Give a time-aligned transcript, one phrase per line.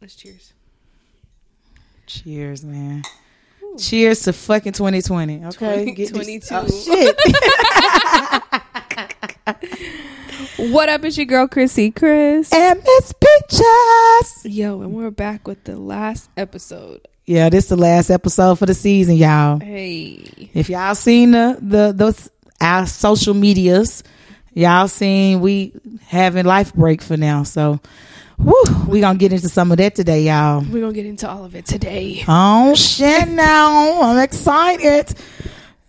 [0.00, 0.52] Let's cheers.
[2.06, 3.02] Cheers, man.
[3.78, 5.44] Cheers to fucking 2020.
[5.46, 5.84] Okay.
[5.92, 6.54] Get this- 2022.
[6.54, 7.16] Oh, shit.
[10.72, 11.02] What up?
[11.04, 12.52] It's your girl Chrissy Chris.
[12.52, 14.44] and Miss Pictures.
[14.44, 17.00] Yo, and we're back with the last episode.
[17.24, 19.58] Yeah, this is the last episode for the season, y'all.
[19.58, 22.28] Hey, If y'all seen the the those
[22.60, 24.02] our social medias,
[24.52, 25.72] y'all seen we
[26.06, 27.42] having life break for now.
[27.44, 27.80] So,
[28.42, 30.60] whew, we gonna get into some of that today, y'all.
[30.60, 32.24] we're gonna get into all of it today.
[32.28, 33.28] Oh shit!
[33.28, 35.14] Now I'm excited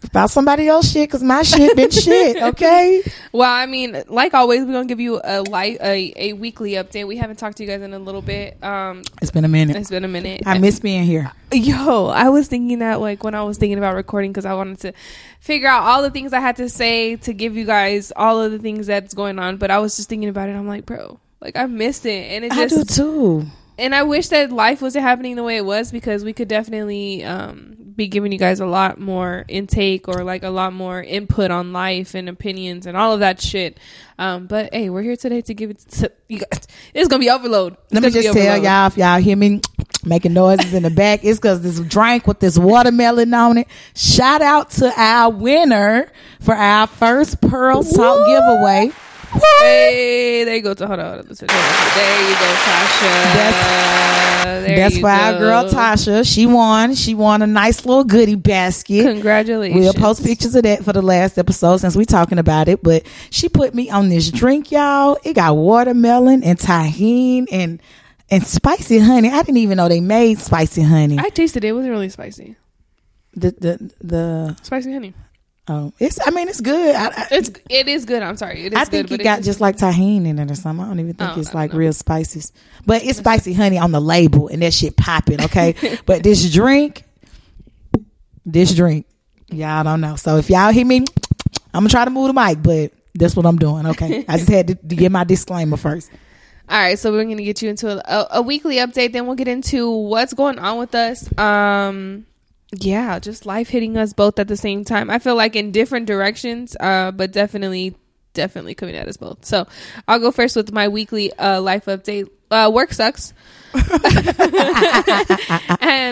[0.04, 2.36] about somebody else shit because my shit been shit.
[2.42, 3.04] Okay.
[3.32, 7.08] Well, I mean, like always, we're gonna give you a light, a, a weekly update.
[7.08, 8.62] We haven't talked to you guys in a little bit.
[8.64, 9.76] Um, It's been a minute.
[9.76, 10.42] it's been a minute.
[10.46, 11.32] I miss being here.
[11.54, 14.80] Yo, I was thinking that like when I was thinking about recording because I wanted
[14.80, 14.94] to
[15.40, 18.52] figure out all the things I had to say to give you guys all of
[18.52, 19.58] the things that's going on.
[19.58, 20.54] But I was just thinking about it.
[20.54, 23.46] I'm like, bro, like I missed it, and it just I do too.
[23.78, 27.24] and I wish that life wasn't happening the way it was because we could definitely
[27.24, 31.50] um, be giving you guys a lot more intake or like a lot more input
[31.52, 33.80] on life and opinions and all of that shit.
[34.20, 36.68] Um, but hey, we're here today to give it to you guys.
[36.94, 37.74] It's gonna be overload.
[37.74, 38.64] It's Let me just tell overload.
[38.64, 39.62] y'all if y'all hear me
[40.06, 43.68] making noises in the back, it's because this drink with this watermelon on it.
[43.96, 48.26] Shout out to our winner for our first Pearl Salt Woo!
[48.28, 48.92] giveaway.
[49.34, 50.70] Hey, there you go.
[50.70, 51.22] Hold on.
[51.22, 54.66] There you go, Tasha.
[54.66, 56.30] there That's for our girl Tasha.
[56.32, 56.96] She won.
[56.96, 59.04] She won a nice little goodie basket.
[59.04, 59.80] Congratulations.
[59.80, 62.84] We'll post pictures of that for the last episode since we're talking about it.
[62.84, 65.18] But she put me on this drink, y'all.
[65.24, 67.82] It got watermelon and Tajín and
[68.30, 69.30] and spicy honey.
[69.30, 71.18] I didn't even know they made spicy honey.
[71.20, 71.70] I tasted it.
[71.70, 72.56] It wasn't really spicy.
[73.34, 75.14] the the the Spicy honey.
[75.68, 76.20] Oh, it's.
[76.26, 76.96] I mean, it's good.
[76.96, 78.24] I, I, It's it is good.
[78.24, 78.66] I'm sorry.
[78.66, 80.84] It is I think good, it got just like Tajín in it or something.
[80.84, 81.78] I don't even think Oh, it's like know.
[81.80, 82.52] real spices,
[82.86, 85.40] but it's spicy honey on the label, and that shit popping.
[85.42, 85.76] Okay,
[86.06, 87.04] but this drink,
[88.46, 89.06] this drink,
[89.50, 90.16] y'all don't know.
[90.16, 90.98] So if y'all hear me,
[91.74, 93.86] I'm gonna try to move the mic, but that's what I'm doing.
[93.88, 96.12] Okay, I just had to, to give my disclaimer first.
[96.70, 99.14] All right, so we're gonna get you into a, a weekly update.
[99.14, 101.28] Then we'll get into what's going on with us.
[101.38, 102.26] Um,
[102.74, 105.10] yeah, just life hitting us both at the same time.
[105.10, 107.96] I feel like in different directions, uh, but definitely,
[108.34, 109.46] definitely coming at us both.
[109.46, 109.68] So
[110.08, 112.30] I'll go first with my weekly uh, life update.
[112.50, 113.34] Uh, work sucks,
[113.74, 113.84] and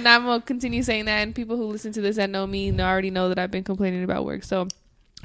[0.07, 1.21] I'm gonna continue saying that.
[1.21, 4.03] And people who listen to this that know me already know that I've been complaining
[4.03, 4.43] about work.
[4.43, 4.61] So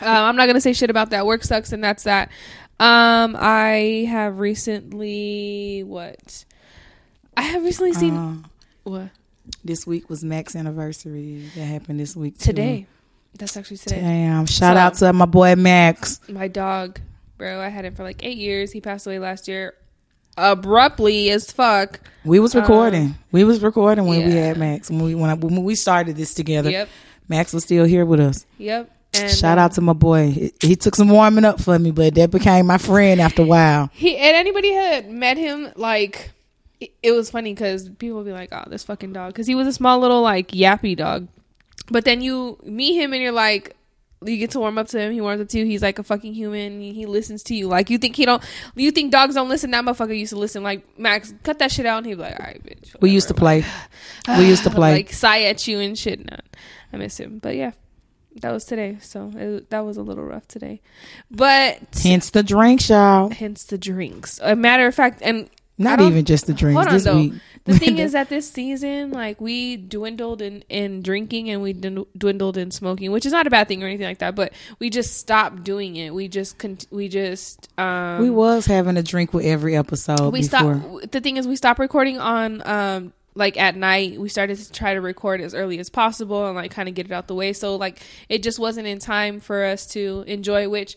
[0.02, 1.26] uh, I'm not gonna say shit about that.
[1.26, 2.30] Work sucks, and that's that.
[2.80, 6.44] Um, I have recently what?
[7.36, 8.36] I have recently seen Uh,
[8.84, 9.10] what
[9.64, 11.50] this week was Mac's anniversary.
[11.54, 12.46] That happened this week too.
[12.46, 12.86] today.
[13.38, 14.00] That's actually today.
[14.00, 14.46] Damn!
[14.46, 16.20] Shout So- out to my boy Max.
[16.28, 17.00] My dog,
[17.36, 17.60] bro.
[17.60, 18.70] I had him for like eight years.
[18.72, 19.74] He passed away last year,
[20.36, 22.00] abruptly as fuck.
[22.24, 23.14] We was um, recording.
[23.32, 24.46] we was recording when we yeah.
[24.46, 26.70] had Max when we when, I, when we started this together.
[26.70, 26.88] Yep,
[27.28, 28.46] Max was still here with us.
[28.58, 28.90] yep.
[29.16, 30.30] And Shout out um, to my boy.
[30.32, 33.46] He, he took some warming up for me, but that became my friend after a
[33.46, 33.88] while.
[33.92, 36.32] he and anybody had met him like.
[36.84, 39.54] It, it was funny because people would be like, "Oh, this fucking dog," because he
[39.54, 41.28] was a small little like yappy dog.
[41.90, 43.76] But then you meet him and you're like,
[44.24, 45.12] you get to warm up to him.
[45.12, 45.66] He warms up to you.
[45.66, 46.80] He's like a fucking human.
[46.80, 47.68] He, he listens to you.
[47.68, 48.42] Like you think he don't.
[48.74, 49.70] You think dogs don't listen?
[49.72, 50.62] That motherfucker used to listen.
[50.62, 51.98] Like Max, cut that shit out.
[51.98, 53.64] And he'd be like, "All right, bitch." We used to play.
[54.28, 54.92] We used to play.
[54.92, 56.20] like sigh at you and shit.
[56.20, 56.56] No, uh,
[56.92, 57.38] I miss him.
[57.38, 57.72] But yeah,
[58.40, 58.96] that was today.
[59.02, 60.80] So it, that was a little rough today.
[61.30, 63.28] But Hence the drinks, y'all.
[63.30, 64.40] hence the drinks.
[64.42, 67.16] A matter of fact, and Not even just the drinks this though.
[67.16, 67.32] week.
[67.64, 72.56] the thing is that this season, like we dwindled in in drinking and we dwindled
[72.56, 74.36] in smoking, which is not a bad thing or anything like that.
[74.36, 76.14] But we just stopped doing it.
[76.14, 80.42] We just cont- we just um we was having a drink with every episode we
[80.42, 81.10] stopped.
[81.10, 84.20] The thing is, we stopped recording on um like at night.
[84.20, 87.06] We started to try to record as early as possible and like kind of get
[87.06, 87.52] it out the way.
[87.52, 90.68] So like it just wasn't in time for us to enjoy.
[90.68, 90.96] Which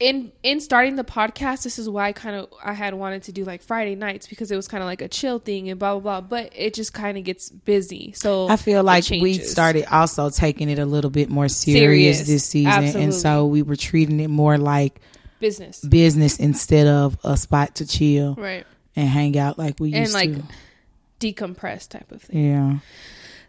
[0.00, 3.32] in in starting the podcast, this is why I kind of I had wanted to
[3.32, 5.92] do like Friday nights because it was kind of like a chill thing and blah
[5.98, 6.26] blah blah.
[6.26, 8.12] But it just kind of gets busy.
[8.16, 12.26] So I feel like we started also taking it a little bit more serious, Serious.
[12.26, 15.00] this season, and so we were treating it more like
[15.38, 18.66] business, business instead of a spot to chill right?
[18.96, 20.18] and hang out like we used to.
[20.18, 20.48] And used like
[21.20, 21.34] to.
[21.34, 22.46] decompress type of thing.
[22.50, 22.78] Yeah,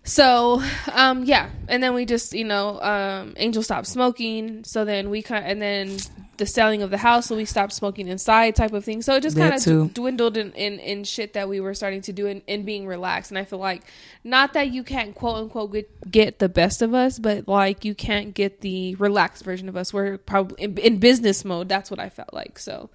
[0.04, 0.62] so
[0.92, 1.50] um yeah.
[1.68, 4.64] And then we just you know um angel stopped smoking.
[4.64, 5.98] So then we kind and then
[6.38, 9.04] the selling of the house so we stopped smoking inside type of thing.
[9.04, 12.14] So it just kind of dwindled in, in in shit that we were starting to
[12.14, 13.30] do and, and being relaxed.
[13.30, 13.84] And i feel like
[14.24, 17.94] not that you can't quote unquote get, get the best of us but like you
[17.94, 19.94] can't get the relaxed version of us.
[19.94, 21.70] We're probably in, in business mode.
[21.70, 22.58] That's what i felt like.
[22.58, 22.90] So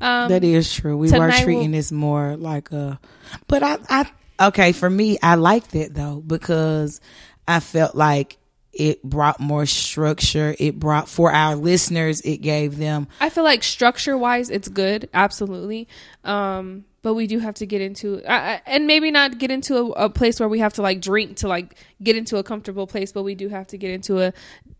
[0.00, 0.96] um that is true.
[0.96, 3.00] We were treating we'll- this more like a,
[3.48, 7.00] but I, I, okay, for me, I liked it though because
[7.46, 8.38] I felt like
[8.72, 10.54] it brought more structure.
[10.58, 12.20] It brought for our listeners.
[12.22, 15.88] It gave them I feel like structure wise, it's good, absolutely.
[16.24, 20.06] Um, but we do have to get into, uh, and maybe not get into a,
[20.06, 23.12] a place where we have to like drink to like get into a comfortable place,
[23.12, 24.32] but we do have to get into a,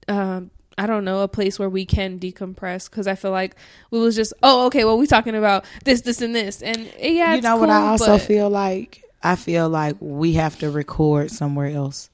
[0.08, 3.54] um, I don't know, a place where we can decompress because I feel like
[3.90, 7.32] we was just, oh, okay, well, we talking about this, this, and this, and yeah,
[7.32, 9.03] you it's know what I also but- feel like?
[9.24, 12.10] I feel like we have to record somewhere else.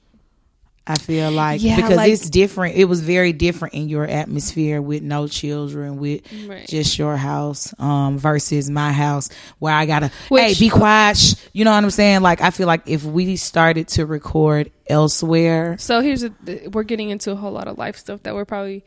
[0.87, 2.75] I feel like Yeah, because like- it's different.
[2.75, 6.67] It was very different in your atmosphere with no children, with Right.
[6.67, 9.29] just your house, um, versus my house
[9.59, 11.17] where I gotta, Which- hey, be quiet.
[11.17, 11.35] Shh.
[11.53, 12.21] You know what I'm saying?
[12.21, 16.33] Like I feel like if we started to record elsewhere, So here's a,
[16.73, 18.83] we're getting into a whole lot of life stuff that we're probably,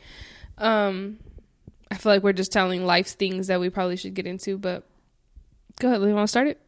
[0.59, 1.19] um,
[1.93, 4.83] I feel like we're just telling life things that we probably should get into, but
[5.79, 6.61] go ahead, you want to start it?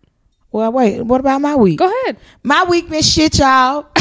[0.57, 1.79] Well, wait, what about my week?
[1.79, 2.17] Go ahead.
[2.43, 3.89] My week been shit, y'all.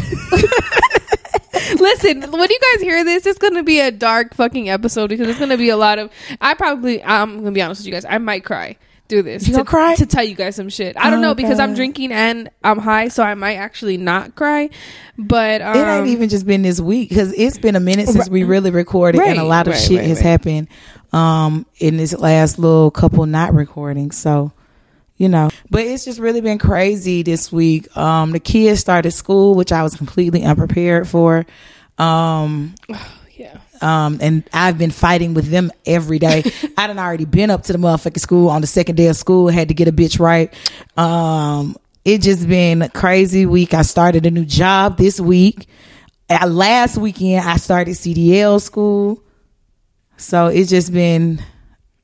[1.78, 5.38] Listen, when you guys hear this, it's gonna be a dark fucking episode because it's
[5.38, 6.10] gonna be a lot of.
[6.40, 8.78] I probably, I'm gonna be honest with you guys, I might cry
[9.10, 9.44] through this.
[9.46, 9.96] You to, gonna cry?
[9.96, 10.96] to tell you guys some shit.
[10.98, 14.36] I don't Oh, know because I'm drinking and I'm high, so I might actually not
[14.36, 14.69] cry.
[15.18, 18.30] But um, it ain't even just been this week because it's been a minute since
[18.30, 20.25] we really recorded and a lot of right, shit right, has right.
[20.25, 20.68] happened
[21.12, 24.52] um in this last little couple not recording so
[25.17, 29.56] you know but it's just really been crazy this week um the kids started school
[29.56, 31.45] which i was completely unprepared for
[31.97, 32.75] um
[33.38, 33.57] yeah.
[33.81, 36.44] um, and I've been fighting with them every day.
[36.77, 39.50] I done already been up to the motherfucking school on the second day of school,
[39.50, 40.53] had to get a bitch right.
[40.97, 43.73] Um, it just been a crazy week.
[43.73, 45.68] I started a new job this week.
[46.29, 49.21] Uh, last weekend, I started CDL school.
[50.18, 51.44] So it's just been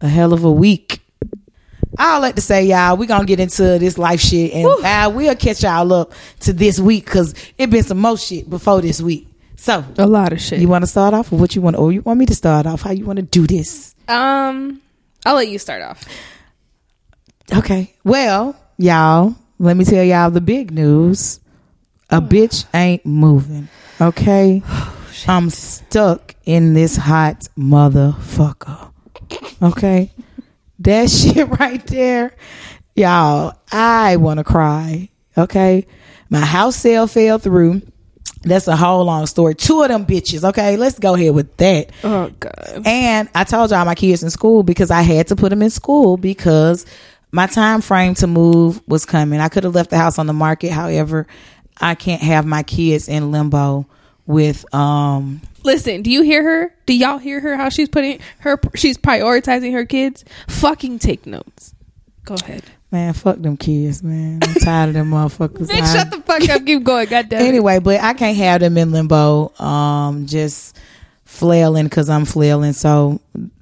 [0.02, 1.02] a hell of a week.
[2.04, 5.36] I'll let to say, y'all, we gonna get into this life shit and uh, we'll
[5.36, 9.28] catch y'all up to this week because it been some more shit before this week.
[9.56, 10.60] So A lot of shit.
[10.60, 12.66] you want to start off, or what you want, or you want me to start
[12.66, 12.82] off?
[12.82, 13.94] How you want to do this?
[14.08, 14.82] um,
[15.24, 16.04] I'll let you start off.
[17.54, 17.94] Okay.
[18.04, 21.40] Well, y'all, let me tell y'all the big news.
[22.10, 23.68] A bitch ain't moving.
[24.02, 24.64] Okay.
[25.28, 28.92] I'm stuck in this hot motherfucker.
[29.62, 30.12] Okay.
[30.84, 32.36] That shit right there,
[32.96, 33.56] y'all.
[33.72, 35.10] I want to cry.
[35.38, 35.88] Okay.
[36.30, 37.82] My house sale fell through.
[38.44, 39.54] That's a whole long story.
[39.54, 40.44] Two of them bitches.
[40.50, 40.78] Okay.
[40.78, 41.92] Let's go ahead with that.
[42.04, 42.82] Oh god.
[42.86, 45.70] And I told y'all my kids in school because I had to put them in
[45.70, 46.86] school because
[47.32, 49.40] my time frame to move was coming.
[49.40, 50.72] I could have left the house on the market.
[50.72, 51.28] However,
[51.80, 53.86] I can't have my kids in limbo
[54.26, 56.76] with um Listen, do you hear her?
[56.86, 57.56] Do y'all hear her?
[57.56, 58.60] How she's putting her?
[58.76, 60.26] She's prioritizing her kids.
[60.48, 61.74] Fucking take notes.
[62.26, 62.64] Go ahead.
[62.92, 64.40] man, fuck them kids, man.
[64.44, 65.68] I'm tired of them motherfuckers.
[65.68, 66.66] Bitch, I- shut the fuck up.
[66.66, 67.08] Keep going.
[67.08, 70.78] God damn anyway, but I can't have them in limbo, um, just
[71.26, 72.74] flailing because I'm flailing.
[72.74, 73.20] So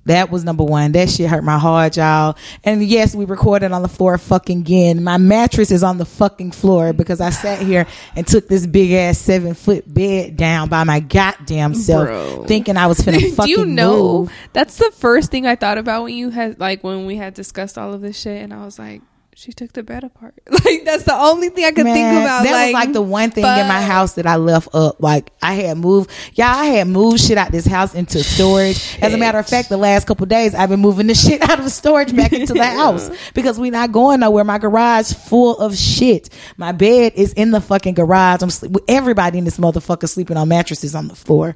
[0.10, 0.92] that was number one.
[0.92, 2.38] That shit hurt my heart, y'all.
[2.64, 5.04] And yes, we recorded on the floor fucking again.
[5.04, 8.92] My mattress is on the fucking floor because I sat here and took this big
[8.92, 12.46] ass seven foot bed down by my goddamn self, Bro.
[12.46, 14.34] thinking I was finna Do fucking you know move.
[14.54, 17.78] that's the first thing I thought about when you had like when we had discussed
[17.78, 19.02] all of this shit, and I was like,
[19.40, 20.36] she took the bed apart.
[20.70, 22.44] Like that's the only thing I could think about.
[22.44, 25.02] That like, was like the one thing in my house that I left up.
[25.02, 26.48] Like I had moved, y'all.
[26.48, 28.98] I had moved shit out this house into storage.
[29.02, 31.60] As a matter of fact, the last couple days I've been moving the shit out
[31.60, 34.44] of storage back into the house because we're not going nowhere.
[34.44, 36.30] My garage full of shit.
[36.58, 38.42] My bed is in the fucking garage.
[38.42, 41.56] I'm sleep- everybody in this motherfucker sleeping on mattresses on the floor.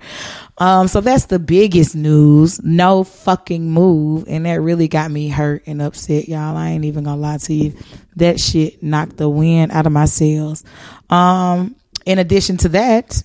[0.57, 2.61] Um, so that's the biggest news.
[2.63, 6.55] No fucking move, and that really got me hurt and upset, y'all.
[6.55, 7.73] I ain't even gonna lie to you.
[8.17, 10.63] That shit knocked the wind out of my sails.
[11.09, 13.23] Um, in addition to that,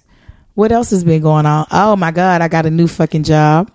[0.55, 1.67] what else has been going on?
[1.71, 3.71] Oh my god, I got a new fucking job.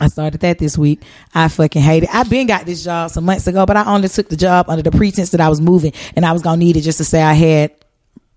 [0.00, 1.02] I started that this week.
[1.34, 2.14] I fucking hate it.
[2.14, 4.82] I've been got this job some months ago, but I only took the job under
[4.82, 7.20] the pretense that I was moving and I was gonna need it just to say
[7.20, 7.72] I had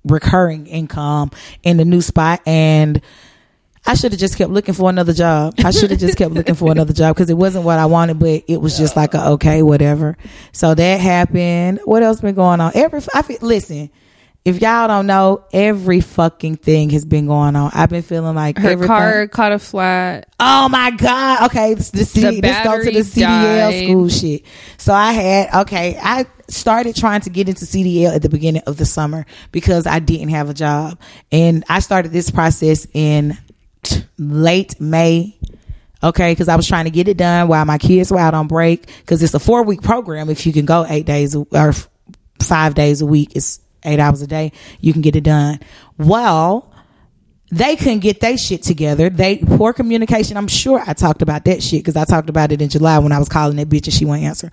[0.03, 1.31] recurring income
[1.63, 3.01] in the new spot and
[3.85, 5.55] I should have just kept looking for another job.
[5.63, 8.19] I should have just kept looking for another job because it wasn't what I wanted,
[8.19, 10.17] but it was just like a okay, whatever.
[10.51, 11.79] So that happened.
[11.85, 12.71] What else been going on?
[12.75, 13.89] Every I feel, listen,
[14.45, 17.71] if y'all don't know, every fucking thing has been going on.
[17.73, 18.87] I've been feeling like Her everything.
[18.87, 20.29] car caught a flat.
[20.39, 21.45] Oh my god!
[21.45, 23.83] Okay, this, this, The let's go to the CDL died.
[23.83, 24.43] school shit.
[24.77, 25.97] So I had okay.
[26.01, 29.99] I started trying to get into CDL at the beginning of the summer because I
[29.99, 30.99] didn't have a job,
[31.31, 33.37] and I started this process in
[34.17, 35.37] late May.
[36.03, 38.47] Okay, because I was trying to get it done while my kids were out on
[38.47, 38.87] break.
[39.01, 40.29] Because it's a four week program.
[40.29, 41.73] If you can go eight days or
[42.41, 44.51] five days a week, it's eight hours a day.
[44.79, 45.59] You can get it done.
[45.97, 46.71] Well,
[47.51, 49.09] they couldn't get their shit together.
[49.09, 50.37] They poor communication.
[50.37, 53.11] I'm sure I talked about that shit because I talked about it in July when
[53.11, 54.51] I was calling that bitch and she wouldn't answer.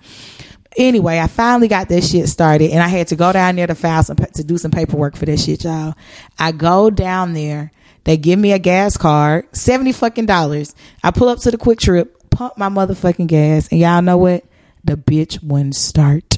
[0.77, 3.75] Anyway, I finally got this shit started and I had to go down there to
[3.75, 5.95] file some to do some paperwork for this shit, y'all.
[6.37, 7.71] I go down there.
[8.03, 10.75] They give me a gas card, seventy fucking dollars.
[11.03, 14.45] I pull up to the QuikTrip, pump my motherfucking gas, and y'all know what?
[14.83, 16.37] The bitch wouldn't start.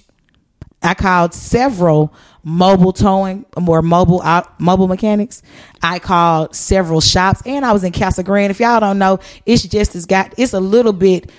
[0.84, 5.44] I called several mobile towing or mobile out, mobile mechanics.
[5.84, 8.52] I called several shops and I was in Casa Grande.
[8.52, 11.32] If y'all don't know, it's just as got it's a little bit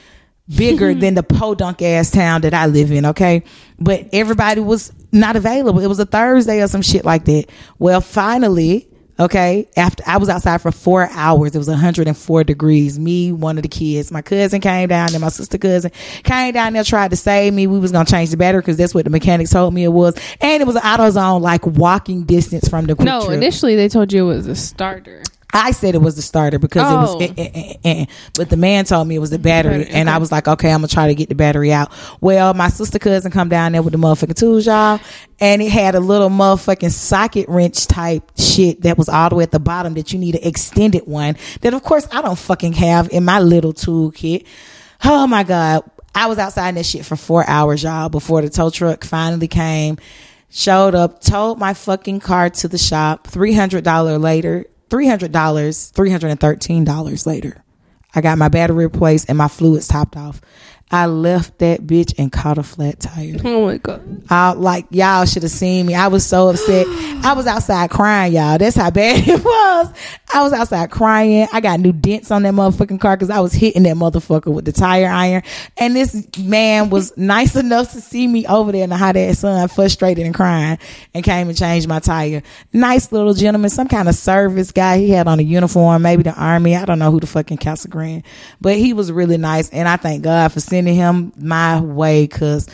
[0.49, 3.43] bigger than the podunk ass town that I live in, okay?
[3.79, 5.81] But everybody was not available.
[5.81, 7.47] It was a Thursday or some shit like that.
[7.79, 8.89] Well, finally,
[9.21, 12.99] okay, after I was outside for four hours, it was 104 degrees.
[12.99, 15.91] Me, one of the kids, my cousin came down there, my sister cousin
[16.25, 17.67] came down there, tried to save me.
[17.67, 20.15] We was gonna change the battery because that's what the mechanics told me it was.
[20.41, 23.37] And it was an AutoZone, like walking distance from the quick No, trip.
[23.37, 25.23] initially they told you it was a starter.
[25.55, 27.17] I said it was the starter because it Oh.
[27.17, 28.05] was, eh, eh, eh, eh.
[28.35, 30.71] but the man told me it was the battery, Battery, and I was like, okay,
[30.71, 31.93] I'm gonna try to get the battery out.
[32.23, 34.99] Well, my sister cousin come down there with the motherfucking tools, y'all,
[35.41, 39.43] and it had a little motherfucking socket wrench type shit that was all the way
[39.43, 41.37] at the bottom that you need an extended one.
[41.61, 44.47] That of course I don't fucking have in my little toolkit.
[45.05, 45.83] Oh my god,
[46.15, 49.49] I was outside in that shit for four hours, y'all, before the tow truck finally
[49.49, 49.99] came
[50.55, 53.27] showed up, towed my fucking car to the shop.
[53.27, 57.65] Three hundred dollar later, three hundred dollars, three hundred and thirteen dollars later.
[58.15, 60.43] I got my battery replaced and my fluids topped off.
[60.93, 63.37] I left that bitch and caught a flat tire.
[63.43, 64.25] Oh my god.
[64.29, 65.95] I like y'all should have seen me.
[65.95, 66.87] I was so upset.
[67.25, 68.59] I was outside crying, y'all.
[68.59, 69.93] That's how bad it was.
[70.35, 71.49] I was outside crying.
[71.51, 74.67] I got new dents on that motherfucking car because I was hitting that motherfucker with
[74.67, 75.43] the tire iron.
[75.79, 79.39] And this man was nice enough to see me over there in the hot ass
[79.39, 80.79] sun, frustrated and crying,
[81.15, 82.43] and came and changed my tire.
[82.75, 84.99] Nice little gentleman, some kind of service guy.
[84.99, 86.77] He had on a uniform, maybe the army.
[86.77, 88.25] I don't know who the fucking Casa Grande,
[88.61, 89.71] but he was really nice.
[89.71, 92.69] And I thank God for sending him my way because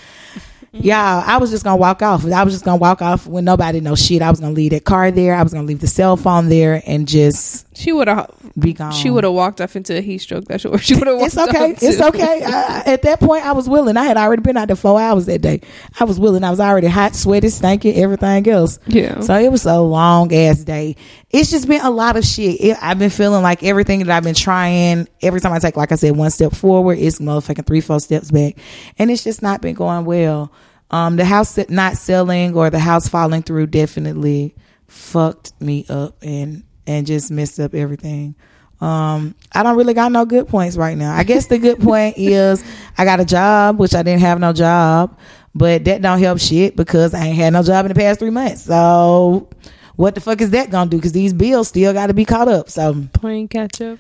[0.73, 2.25] yeah, I was just gonna walk off.
[2.27, 4.23] I was just gonna walk off when nobody knows shit.
[4.23, 5.35] I was gonna leave that car there.
[5.35, 8.35] I was gonna leave the cell phone there and just She would have.
[8.59, 8.91] be gone.
[8.91, 10.47] She would have walked off into a heat stroke.
[10.47, 11.21] That's what she would have.
[11.21, 11.77] It's okay.
[11.81, 12.43] It's okay.
[12.45, 13.97] I, at that point, I was willing.
[13.97, 15.61] I had already been out there four hours that day.
[16.01, 16.43] I was willing.
[16.43, 18.81] I was already hot, sweaty, stinking, everything else.
[18.89, 19.21] Yeah.
[19.21, 20.97] So it was a long ass day.
[21.31, 22.61] It's just been a lot of shit.
[22.61, 25.93] It, I've been feeling like everything that I've been trying, every time I take, like
[25.93, 28.57] I said, one step forward, it's motherfucking three, four steps back.
[28.99, 30.53] And it's just not been going well.
[30.91, 34.57] Um, the house not selling or the house falling through definitely
[34.89, 38.35] fucked me up and, and just messed up everything.
[38.81, 41.15] Um, I don't really got no good points right now.
[41.15, 42.65] I guess the good point is
[42.97, 45.17] I got a job, which I didn't have no job,
[45.55, 48.31] but that don't help shit because I ain't had no job in the past three
[48.31, 48.63] months.
[48.65, 49.49] So
[49.97, 51.01] what the fuck is that gonna do?
[51.01, 52.71] Cause these bills still got to be caught up.
[52.71, 53.99] So Playing catch up.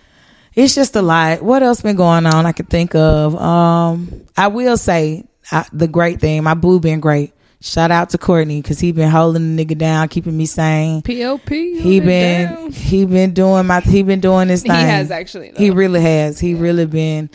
[0.54, 1.42] it's just a lot.
[1.42, 2.46] What else been going on?
[2.46, 3.34] I could think of.
[3.34, 6.44] Um, I will say I, the great thing.
[6.44, 7.32] My boo been great.
[7.60, 11.02] Shout out to Courtney because he been holding the nigga down, keeping me sane.
[11.02, 11.48] POP.
[11.48, 14.70] He been he been doing my he been doing this thing.
[14.70, 15.50] He has actually.
[15.50, 15.58] Though.
[15.58, 16.38] He really has.
[16.38, 17.30] He really been.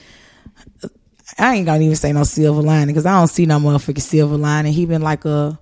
[1.37, 4.37] I ain't gonna even say no silver lining because I don't see no motherfucking silver
[4.37, 4.71] lining.
[4.71, 5.59] He been like a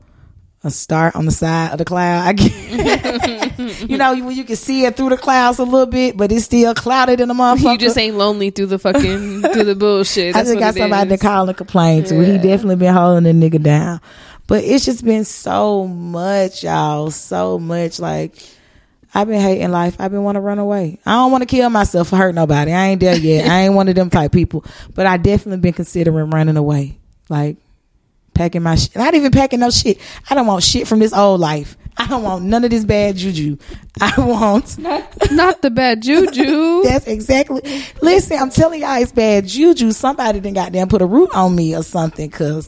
[0.63, 2.27] a star on the side of the cloud.
[2.27, 6.15] I get, you know when you can see it through the clouds a little bit,
[6.15, 7.71] but it's still clouded in the motherfucker.
[7.71, 10.35] You just ain't lonely through the fucking through the bullshit.
[10.35, 11.19] I just got somebody is.
[11.19, 12.23] to call and complain to.
[12.23, 14.01] He definitely been holding the nigga down.
[14.51, 17.09] But it's just been so much, y'all.
[17.09, 18.01] So much.
[18.01, 18.35] Like,
[19.13, 19.95] I've been hating life.
[19.97, 20.99] I've been want to run away.
[21.05, 22.73] I don't want to kill myself for hurt nobody.
[22.73, 23.47] I ain't there yet.
[23.47, 24.65] I ain't one of them type people.
[24.93, 26.97] But I definitely been considering running away.
[27.29, 27.55] Like,
[28.33, 28.93] packing my shit.
[28.97, 30.01] Not even packing no shit.
[30.29, 31.77] I don't want shit from this old life.
[31.95, 33.55] I don't want none of this bad juju.
[34.01, 36.83] I want Not the bad juju.
[36.83, 37.61] that's exactly.
[38.01, 39.93] Listen, I'm telling y'all, it's bad juju.
[39.93, 42.29] Somebody done goddamn put a root on me or something.
[42.29, 42.67] Cause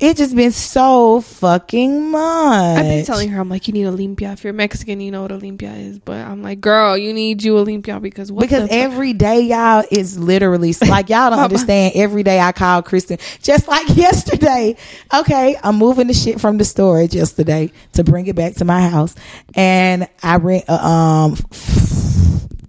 [0.00, 2.78] It just been so fucking much.
[2.78, 4.32] I've been telling her, I'm like, you need a limpia.
[4.32, 5.98] If you're Mexican, you know what a limpia is.
[5.98, 9.84] But I'm like, girl, you need you a limpia because what because every day y'all
[9.90, 14.76] is literally like y'all don't understand every day i call kristen just like yesterday
[15.12, 18.88] okay i'm moving the shit from the storage yesterday to bring it back to my
[18.88, 19.14] house
[19.54, 21.36] and i rent a um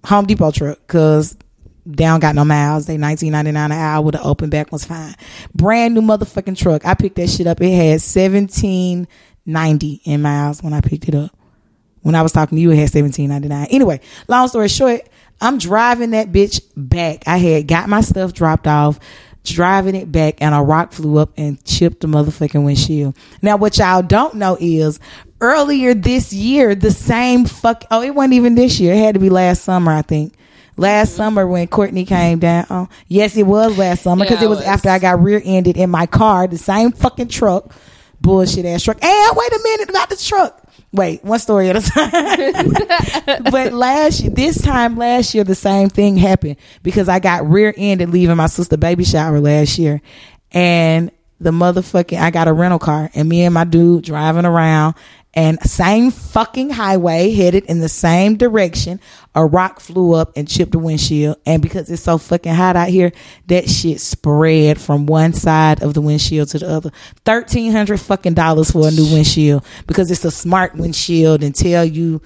[0.03, 1.37] home depot truck because
[1.85, 2.85] they don't got no miles.
[2.85, 5.15] They nineteen ninety nine an hour an open back was fine.
[5.55, 6.85] Brand new motherfucking truck.
[6.85, 7.61] I picked that shit up.
[7.61, 9.07] It had seventeen
[9.45, 11.35] ninety in miles when I picked it up.
[12.01, 13.67] When I was talking to you, it had seventeen ninety nine.
[13.71, 15.01] Anyway, long story short,
[15.39, 17.27] I'm driving that bitch back.
[17.27, 18.99] I had got my stuff dropped off,
[19.43, 23.17] driving it back, and a rock flew up and chipped the motherfucking windshield.
[23.41, 24.99] Now, what y'all don't know is
[25.41, 27.85] earlier this year, the same fuck.
[27.89, 28.93] Oh, it wasn't even this year.
[28.93, 30.35] It had to be last summer, I think.
[30.81, 32.89] Last summer when Courtney came down.
[33.07, 34.65] Yes, it was last summer because Yeah, it was was.
[34.67, 37.71] after I got rear ended in my car, the same fucking truck,
[38.19, 38.97] bullshit ass truck.
[39.03, 40.57] And wait a minute about the truck.
[40.91, 43.43] Wait, one story at a time.
[43.51, 47.75] but last year, this time last year, the same thing happened because I got rear
[47.77, 50.01] ended leaving my sister baby shower last year,
[50.51, 54.95] and the motherfucking I got a rental car, and me and my dude driving around,
[55.33, 58.99] and same fucking highway headed in the same direction.
[59.33, 62.89] A rock flew up and chipped the windshield, and because it's so fucking hot out
[62.89, 63.13] here,
[63.47, 66.91] that shit spread from one side of the windshield to the other.
[67.23, 71.85] Thirteen hundred fucking dollars for a new windshield because it's a smart windshield and tell
[71.85, 72.21] you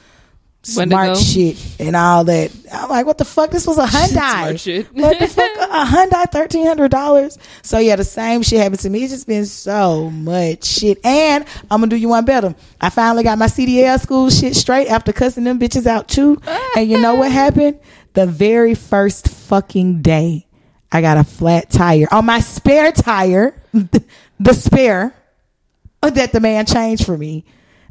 [0.66, 1.16] smart go.
[1.16, 2.52] shit and all that.
[2.74, 3.52] I'm like, what the fuck?
[3.52, 4.88] This was a Hyundai.
[4.94, 5.52] What the fuck?
[5.58, 7.38] A Hyundai, thirteen hundred dollars.
[7.62, 9.04] So yeah, the same shit happened to me.
[9.04, 11.06] It's just been so much shit.
[11.06, 12.56] And I'm gonna do you one better.
[12.82, 16.42] I finally got my CDL school shit straight after cussing them bitches out too.
[16.76, 17.80] and you know what happened?
[18.14, 20.48] The very first fucking day,
[20.92, 25.14] I got a flat tire on my spare tire, the spare
[26.02, 27.46] that the man changed for me.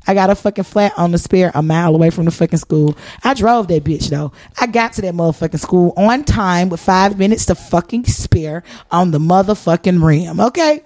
[0.06, 2.96] I got a fucking flat on the spare a mile away from the fucking school.
[3.22, 4.32] I drove that bitch though.
[4.60, 9.10] I got to that motherfucking school on time with five minutes to fucking spare on
[9.10, 10.40] the motherfucking rim.
[10.40, 10.82] Okay.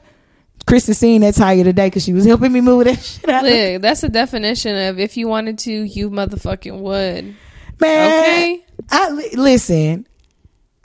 [0.66, 3.42] Kristen seen that tire today because she was helping me move that shit out.
[3.44, 7.34] Look, that's the definition of if you wanted to, you motherfucking would.
[7.80, 8.64] Man, Okay.
[8.90, 10.06] I li- listen.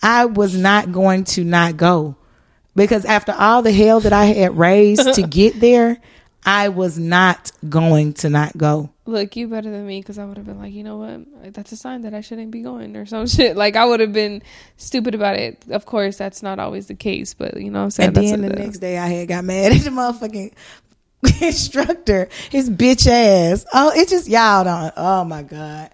[0.01, 2.15] I was not going to not go
[2.75, 5.97] because after all the hell that I had raised to get there,
[6.45, 8.89] I was not going to not go.
[9.05, 11.53] Look, you better than me because I would have been like, you know what?
[11.53, 13.55] That's a sign that I shouldn't be going or some shit.
[13.55, 14.41] Like I would have been
[14.77, 15.63] stupid about it.
[15.69, 18.07] Of course, that's not always the case, but you know what I'm saying?
[18.09, 20.53] And then the uh, next day, I had got mad at the motherfucking
[21.41, 23.65] instructor, his bitch ass.
[23.73, 24.93] Oh, it just y'all don't.
[24.97, 25.92] Oh my god.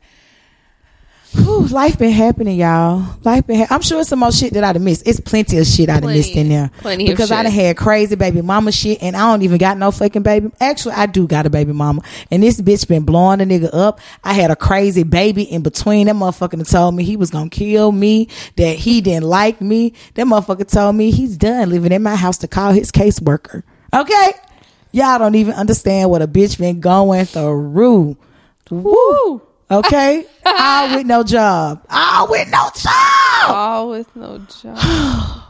[1.32, 3.06] Whew, life been happening, y'all.
[3.24, 3.60] Life been.
[3.60, 5.08] Ha- I'm sure it's some more shit that I'd have missed.
[5.08, 6.72] It's plenty of shit I'd have missed in there.
[6.80, 7.66] Plenty of because I done shit.
[7.66, 10.50] had crazy baby mama shit, and I don't even got no fucking baby.
[10.60, 12.02] Actually, I do got a baby mama,
[12.32, 14.00] and this bitch been blowing a nigga up.
[14.24, 16.08] I had a crazy baby in between.
[16.08, 18.28] That motherfucker told me he was gonna kill me.
[18.56, 19.94] That he didn't like me.
[20.16, 23.62] That motherfucker told me he's done living in my house to call his caseworker.
[23.94, 24.32] Okay,
[24.92, 28.18] y'all don't even understand what a bitch been going through.
[28.72, 29.42] Woo.
[29.72, 31.86] Okay, all with no job.
[31.90, 33.50] All with no job.
[33.50, 34.78] all with no job.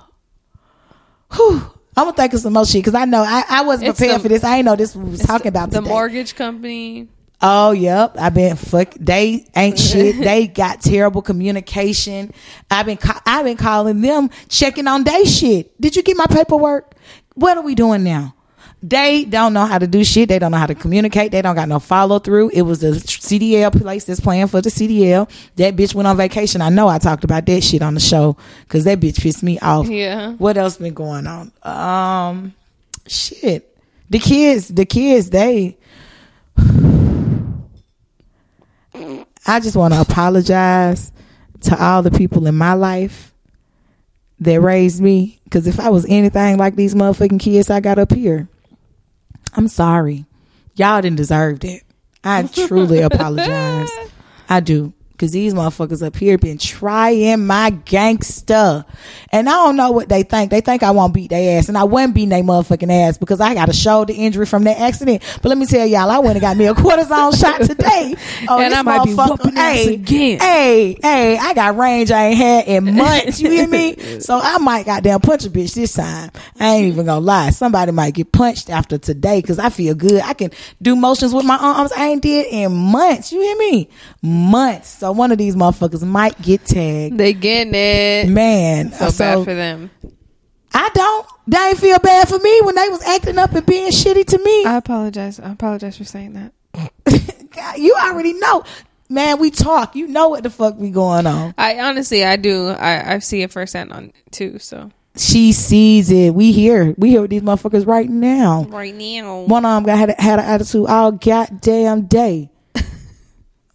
[1.36, 1.62] Whew.
[1.96, 4.20] I'm gonna think of some more shit because I know I, I wasn't It's prepared
[4.20, 4.44] the- for this.
[4.44, 5.90] I ain't know this we was talking about the today.
[5.90, 7.08] mortgage company.
[7.42, 8.16] Oh, yep.
[8.20, 8.94] I've been fuck.
[9.00, 10.18] They ain't shit.
[10.18, 12.34] They got terrible communication.
[12.70, 15.80] I've been I've been calling them, checking on they shit.
[15.80, 16.96] Did you get my paperwork?
[17.36, 18.36] What are we doing now?
[18.82, 20.30] They don't know how to do shit.
[20.30, 21.34] They don't know how to communicate.
[21.34, 22.50] They don't got no follow through.
[22.50, 25.30] It was the CDL place that's playing for the CDL.
[25.58, 26.62] That bitch went on vacation.
[26.62, 29.60] I know I talked about that shit on the show because that bitch pissed me
[29.60, 29.90] off.
[29.90, 30.32] Yeah.
[30.34, 31.52] What else been going on?
[31.62, 32.54] Um,
[33.06, 33.78] shit.
[34.10, 35.78] The kids, the kids, they.
[39.46, 41.12] I just want to apologize
[41.62, 43.34] to all the people in my life
[44.40, 45.42] that raised me.
[45.44, 48.48] Because if I was anything like these motherfucking kids I got up here,
[49.54, 50.26] I'm sorry.
[50.76, 51.82] Y'all didn't deserve that.
[52.24, 53.90] I truly apologize.
[54.50, 54.94] I do.
[55.20, 58.86] Cause these motherfuckers up here been trying my gangster.
[59.34, 60.50] And I don't know what they think.
[60.50, 61.68] They think I won't beat their ass.
[61.68, 64.80] And I wasn't beating their motherfucking ass because I got a shoulder injury from that
[64.80, 65.22] accident.
[65.42, 68.16] But let me tell y'all, I went and got me a cortisone shot today.
[68.48, 70.40] Oh, And I might be whooping ass again.
[70.40, 73.42] Hey, hey, I got range I ain't had in months.
[73.42, 73.96] You hear me?
[74.20, 76.32] So I might goddamn punch a bitch this time.
[76.60, 77.50] I ain't even gonna lie.
[77.52, 80.22] Somebody might get punched after today because I feel good.
[80.22, 80.52] I can
[80.82, 83.32] do motions with my arms I ain't did in months.
[83.32, 83.90] You hear me?
[84.22, 84.90] Months.
[84.90, 87.18] So one of these motherfuckers might get tagged.
[87.18, 88.30] They getting it.
[88.30, 89.90] Man, So, so bad for them.
[90.74, 93.92] I don't They ain't feel bad for me when they was acting up and being
[93.92, 94.66] shitty to me.
[94.66, 95.40] I apologize.
[95.40, 96.54] I apologize for saying that.
[97.52, 98.64] God, you already know.
[99.10, 99.96] Man, we talk.
[99.96, 101.56] You know what the fuck we going on.
[101.58, 102.68] I honestly, I do.
[102.68, 104.60] I, I see it firsthand on too.
[104.60, 106.36] So She sees it.
[106.36, 106.94] We here.
[106.96, 108.66] We here with these motherfuckers right now.
[108.70, 112.52] right now, One of them got had, had an attitude all goddamn day.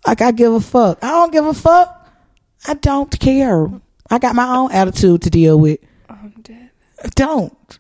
[0.07, 0.99] Like I give a fuck.
[1.03, 2.09] I don't give a fuck.
[2.67, 3.69] I don't care.
[4.11, 5.81] I got my own attitude to deal with.
[6.09, 6.71] I'm dead.
[7.15, 7.79] Don't.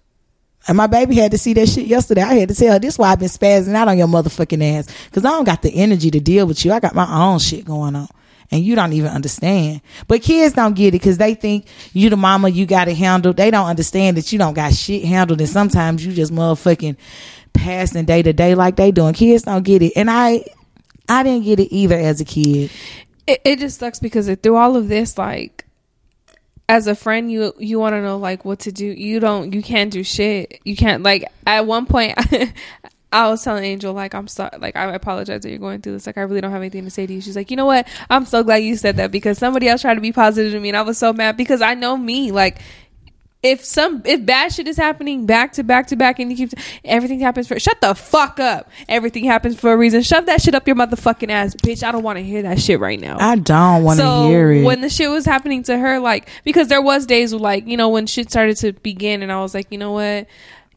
[0.66, 2.22] And my baby had to see that shit yesterday.
[2.22, 4.88] I had to tell her this why I've been spazzing out on your motherfucking ass.
[5.12, 6.72] Cause I don't got the energy to deal with you.
[6.72, 8.08] I got my own shit going on.
[8.50, 9.80] And you don't even understand.
[10.06, 13.36] But kids don't get it because they think you the mama, you got it handled.
[13.36, 15.40] They don't understand that you don't got shit handled.
[15.40, 16.96] And sometimes you just motherfucking
[17.52, 19.14] passing day to day like they doing.
[19.14, 19.92] Kids don't get it.
[19.96, 20.44] And I,
[21.08, 22.70] I didn't get it either as a kid.
[23.26, 25.64] It, it just sucks because it, through all of this, like,
[26.68, 28.86] as a friend, you you want to know like what to do.
[28.86, 29.52] You don't.
[29.52, 30.60] You can't do shit.
[30.64, 31.30] You can't like.
[31.46, 32.18] At one point,
[33.14, 34.58] I was telling Angel like I'm sorry.
[34.58, 36.06] Like I apologize that you're going through this.
[36.06, 37.20] Like I really don't have anything to say to you.
[37.20, 37.86] She's like, you know what?
[38.10, 40.70] I'm so glad you said that because somebody else tried to be positive to me,
[40.70, 42.32] and I was so mad because I know me.
[42.32, 42.58] Like
[43.44, 46.58] if some if bad shit is happening back to back to back and you keep
[46.84, 48.70] everything happens for shut the fuck up.
[48.88, 50.02] Everything happens for a reason.
[50.02, 51.86] Shove that shit up your motherfucking ass, bitch.
[51.86, 53.18] I don't want to hear that shit right now.
[53.20, 54.64] I don't want to so hear it.
[54.64, 57.76] when the shit was happening to her, like because there was days where, like you
[57.76, 60.26] know when shit started to begin, and I was like, you know what,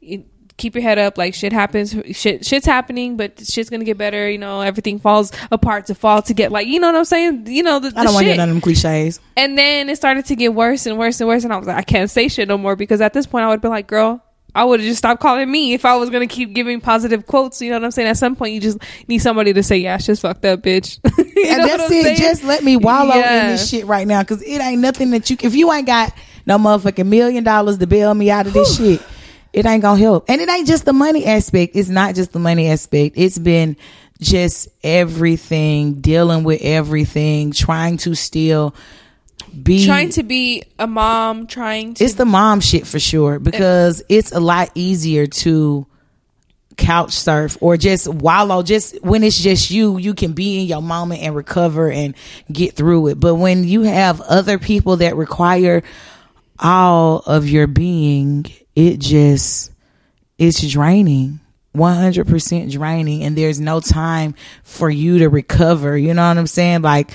[0.01, 0.25] You-
[0.57, 1.17] keep your head up.
[1.17, 4.29] Like shit happens, shit shit's happening, but shit's gonna get better.
[4.29, 7.47] You know, everything falls apart to fall to get like you know what I'm saying.
[7.47, 9.19] You know the, the I don't want to get none of them cliches.
[9.35, 11.77] And then it started to get worse and worse and worse, and I was like,
[11.77, 14.23] I can't say shit no more because at this point I would be like, girl.
[14.55, 17.61] I would have just stopped calling me if I was gonna keep giving positive quotes.
[17.61, 18.07] You know what I'm saying?
[18.07, 21.63] At some point, you just need somebody to say, "Yeah, shit's fucked up, bitch." and
[21.63, 22.03] that's it.
[22.03, 22.17] saying?
[22.17, 25.37] Just let me wallow in this shit right now, cause it ain't nothing that you.
[25.41, 26.11] If you ain't got
[26.47, 28.99] no motherfucking million dollars to bail me out of this shit,
[29.53, 30.25] it ain't gonna help.
[30.29, 31.75] And it ain't just the money aspect.
[31.75, 33.15] It's not just the money aspect.
[33.17, 33.77] It's been
[34.19, 38.75] just everything, dealing with everything, trying to still
[39.63, 44.03] be trying to be a mom, trying to it's the mom shit for sure because
[44.09, 45.87] it's a lot easier to
[46.75, 50.81] couch surf or just wallow just when it's just you you can be in your
[50.81, 52.15] moment and recover and
[52.51, 55.81] get through it but when you have other people that require
[56.59, 58.45] all of your being
[58.77, 59.71] it just
[60.37, 61.39] it's draining
[61.75, 66.81] 100% draining and there's no time for you to recover you know what i'm saying
[66.81, 67.11] like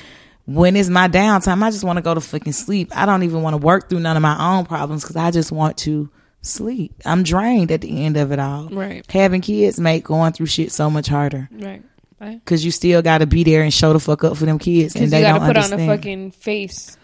[0.47, 3.43] when is my downtime i just want to go to fucking sleep i don't even
[3.43, 6.09] want to work through none of my own problems because i just want to
[6.43, 9.09] sleep i'm drained at the end of it all Right.
[9.11, 11.83] having kids make going through shit so much harder right.
[12.21, 12.39] Right.
[12.45, 14.95] because you still got to be there and show the fuck up for them kids
[14.95, 16.97] and they you got to don't put understand on a fucking face.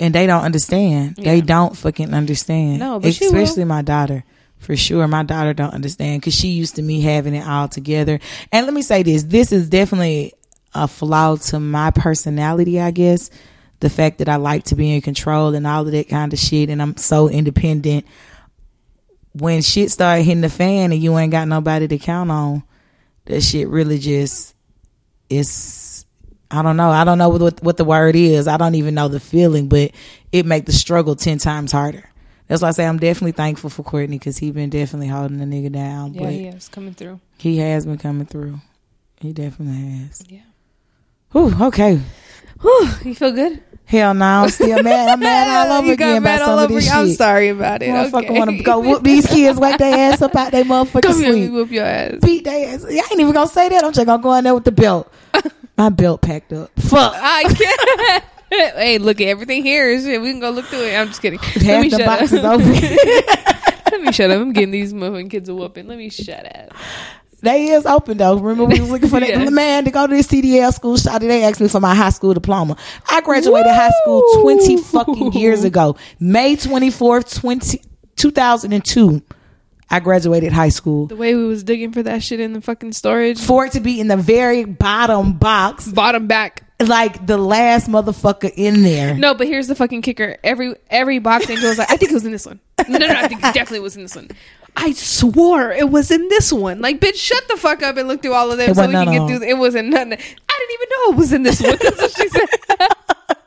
[0.00, 1.16] And they don't understand.
[1.16, 2.80] They don't fucking understand.
[2.80, 3.36] No, but she will.
[3.36, 4.24] especially my daughter.
[4.58, 8.18] For sure, my daughter don't understand because she used to me having it all together.
[8.50, 10.34] And let me say this: this is definitely
[10.74, 13.30] a flaw to my personality, I guess.
[13.80, 16.38] The fact that I like to be in control and all of that kind of
[16.38, 18.04] shit, and I'm so independent.
[19.32, 22.62] When shit started hitting the fan and you ain't got nobody to count on,
[23.26, 24.54] that shit really just
[25.30, 25.89] it's
[26.50, 26.90] I don't know.
[26.90, 28.48] I don't know what what the word is.
[28.48, 29.92] I don't even know the feeling, but
[30.32, 32.04] it make the struggle ten times harder.
[32.48, 35.44] That's why I say I'm definitely thankful for Courtney because he been definitely holding the
[35.44, 36.14] nigga down.
[36.14, 37.20] Yeah, but he is coming through.
[37.38, 38.60] he has been coming through.
[39.20, 40.24] He definitely has.
[40.28, 40.40] Yeah.
[41.32, 42.00] Whew, okay.
[42.60, 43.62] Whew, you feel good?
[43.84, 45.08] Hell no, I'm still mad.
[45.10, 47.16] I'm mad all over again about some of this over- I'm shit.
[47.18, 47.88] sorry about it.
[47.90, 48.38] Motherfucker okay.
[48.38, 51.32] want to go whoop these kids, wake their ass up out their motherfucking Come here,
[51.32, 51.52] sleep.
[51.52, 52.14] whoop your ass.
[52.22, 52.84] Beat their ass.
[52.84, 53.84] I ain't even gonna say that.
[53.84, 55.12] I'm just gonna go in there with the belt.
[55.80, 56.70] My belt packed up.
[56.78, 57.14] Fuck.
[57.16, 58.24] I can't.
[58.50, 59.98] hey, look at everything here.
[59.98, 60.94] Shit, we can go look through it.
[60.94, 61.38] I'm just kidding.
[61.62, 62.44] Let me the shut box up.
[62.60, 62.70] open.
[63.90, 64.42] Let me shut up.
[64.42, 65.88] I'm getting these motherfucking kids a whooping.
[65.88, 66.76] Let me shut up.
[67.40, 68.36] They is open though.
[68.36, 69.48] Remember we was looking for that Yeah.
[69.48, 70.96] man to go to this CDL school.
[70.96, 72.76] Shawty, they asked me for my high school diploma.
[73.08, 75.96] I graduated high school twenty fucking years ago.
[76.18, 77.80] May twenty fourth, 20,
[78.16, 79.22] 2002.
[79.90, 81.06] I graduated high school.
[81.06, 83.80] The way we was digging for that shit in the fucking storage, For it to
[83.80, 86.62] be in the very bottom box, bottom back.
[86.80, 89.14] like the last motherfucker in there.
[89.14, 90.36] No, but here's the fucking kicker.
[90.44, 92.60] Every every box angel was like, I think it was in this one.
[92.88, 94.28] No, no, no I think it definitely was in this one.
[94.76, 96.80] I swore it was in this one.
[96.80, 99.10] Like, bitch, shut the fuck up and look through all of them so we can
[99.10, 99.48] get through.
[99.48, 100.12] It wasn't nothing.
[100.12, 100.16] I
[100.58, 101.76] didn't even know it was in this one.
[101.80, 102.48] That's what she said.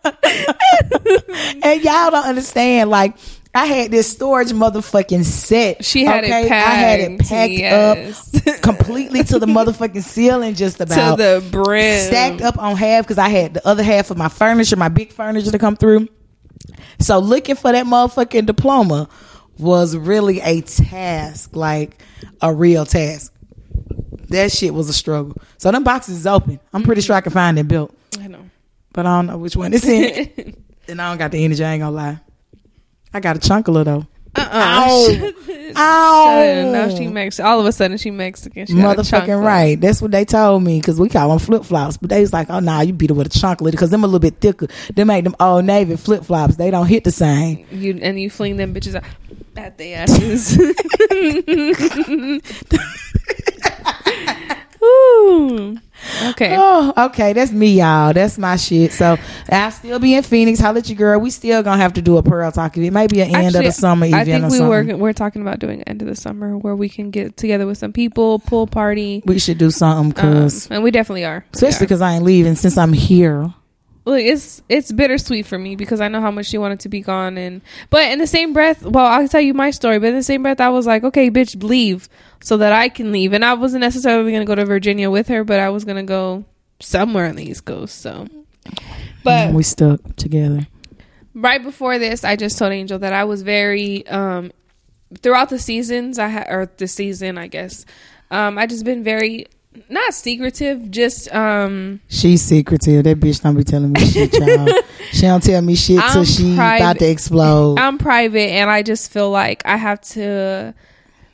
[1.64, 2.90] And y'all don't understand.
[2.90, 3.16] Like
[3.56, 5.86] I had this storage motherfucking set.
[5.86, 8.48] She had it I had it packed, packed yes.
[8.48, 12.00] up completely to the motherfucking ceiling, just about to the brim.
[12.00, 15.12] stacked up on half because I had the other half of my furniture, my big
[15.14, 16.08] furniture to come through.
[17.00, 19.08] So looking for that motherfucking diploma
[19.60, 22.02] was really a task, like
[22.42, 23.32] a real task.
[24.30, 25.40] That shit was a struggle.
[25.58, 26.60] So them boxes is open.
[26.74, 28.50] I'm pretty sure I can find it built, I know.
[28.94, 30.56] but I don't know which one it's in.
[30.88, 31.64] and I don't got the energy.
[31.64, 32.20] I ain't gonna lie.
[33.14, 34.08] I got a chancla though.
[34.36, 34.50] Uh-uh.
[34.52, 35.14] Ow.
[35.14, 35.36] Shut
[35.78, 36.40] Ow!
[36.40, 36.74] up.
[36.74, 37.46] Now she Mexican.
[37.46, 38.66] All of a sudden she Mexican.
[38.66, 39.80] She got a chunk Motherfucking right.
[39.80, 41.98] That's what they told me because we call them flip flops.
[41.98, 44.08] But they was like, oh, nah, you beat it with a chancla because them a
[44.08, 44.68] little bit thicker.
[44.96, 46.56] They make them old navy flip flops.
[46.56, 47.68] They don't hit the same.
[47.72, 49.04] You and you fling them bitches out
[49.56, 50.58] at the asses.
[54.84, 55.78] Ooh.
[56.32, 56.56] Okay.
[56.58, 57.34] Oh, okay.
[57.34, 58.14] That's me, y'all.
[58.14, 58.92] That's my shit.
[58.94, 59.18] So
[59.50, 60.60] I'll still be in Phoenix.
[60.60, 61.20] Holla at your girl.
[61.20, 62.78] We still gonna have to do a pearl talk.
[62.78, 64.88] It might be an end of the summer event I think or we something.
[64.88, 67.78] were we're talking about doing end of the summer where we can get together with
[67.78, 69.22] some people, pool party.
[69.26, 71.46] we should do something Um, because, and we definitely are.
[71.54, 73.54] Especially because I ain't leaving since I'm here.
[74.06, 77.00] Look, it's it's bittersweet for me because I know how much she wanted to be
[77.00, 79.98] gone, and but in the same breath, well, I'll tell you my story.
[80.00, 82.10] But in the same breath, I was like, okay, bitch, leave
[82.42, 85.46] so that I can leave, and I wasn't necessarily gonna go to Virginia with her,
[85.46, 86.44] but I was gonna go
[86.82, 88.02] somewhere on the East Coast.
[88.02, 88.28] So,
[89.24, 90.68] but we stuck together.
[91.34, 94.52] right before this, I just told Angel that I was very um
[95.22, 97.86] throughout the seasons I had or the season, I guess.
[98.32, 99.46] Um, I just been very
[99.90, 103.04] not secretive, just um She's secretive.
[103.04, 104.68] That bitch don't be telling me shit, y'all.
[105.12, 106.84] she don't tell me shit till I'm she private.
[106.84, 107.80] about to explode.
[107.80, 110.74] I'm private and I just feel like I have to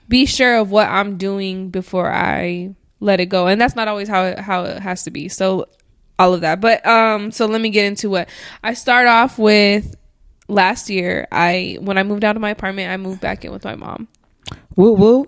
[0.08, 3.48] be sure of what I'm doing before I let it go.
[3.48, 5.30] And that's not always how it, how it has to be.
[5.30, 5.68] So
[6.18, 6.60] all of that.
[6.60, 8.28] But um so let me get into what
[8.64, 9.96] I start off with
[10.48, 11.28] last year.
[11.32, 14.08] I when I moved out of my apartment, I moved back in with my mom.
[14.76, 15.28] woo woo.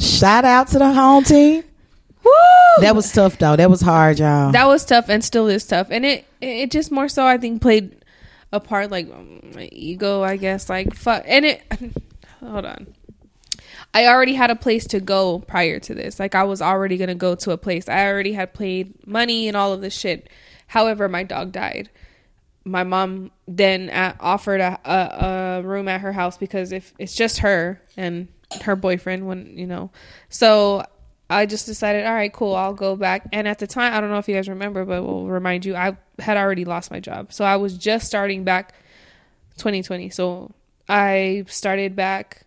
[0.00, 1.62] Shout out to the home team.
[2.26, 2.82] Woo!
[2.82, 3.56] That was tough though.
[3.56, 4.52] That was hard, y'all.
[4.52, 5.88] that was tough and still is tough.
[5.90, 8.04] And it it just more so I think played
[8.52, 10.68] a part like um, my ego, I guess.
[10.68, 11.62] Like fuck and it
[12.40, 12.94] hold on.
[13.94, 16.18] I already had a place to go prior to this.
[16.20, 17.88] Like I was already gonna go to a place.
[17.88, 20.28] I already had paid money and all of this shit.
[20.66, 21.88] However, my dog died.
[22.64, 27.38] My mom then offered a, a, a room at her house because if it's just
[27.38, 28.26] her and
[28.62, 29.92] her boyfriend, when you know,
[30.28, 30.84] so
[31.28, 33.28] I just decided, all right, cool, I'll go back.
[33.32, 35.74] And at the time, I don't know if you guys remember, but we'll remind you,
[35.74, 38.74] I had already lost my job, so I was just starting back
[39.58, 40.10] 2020.
[40.10, 40.52] So
[40.88, 42.46] I started back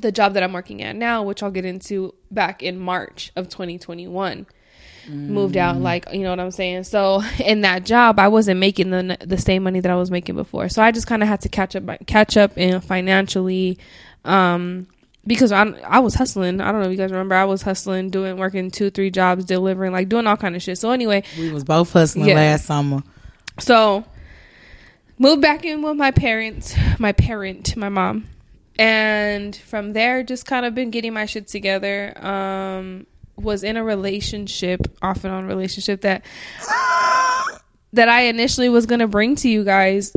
[0.00, 3.48] the job that I'm working at now, which I'll get into back in March of
[3.48, 4.46] 2021.
[5.10, 6.84] Moved out, like you know what I'm saying.
[6.84, 10.34] So in that job, I wasn't making the the same money that I was making
[10.34, 10.68] before.
[10.68, 13.78] So I just kind of had to catch up, catch up, and financially,
[14.26, 14.86] um,
[15.28, 16.60] because I I was hustling.
[16.60, 19.44] I don't know if you guys remember, I was hustling, doing working two, three jobs,
[19.44, 20.78] delivering, like doing all kind of shit.
[20.78, 22.34] So anyway, we was both hustling Yeah.
[22.34, 23.02] last summer.
[23.60, 24.04] so
[25.18, 28.26] moved back in with my parents, my parent, my mom.
[28.80, 32.12] And from there just kind of been getting my shit together.
[32.24, 36.24] Um was in a relationship, off and on relationship that
[37.92, 40.12] that I initially was going to bring to you guys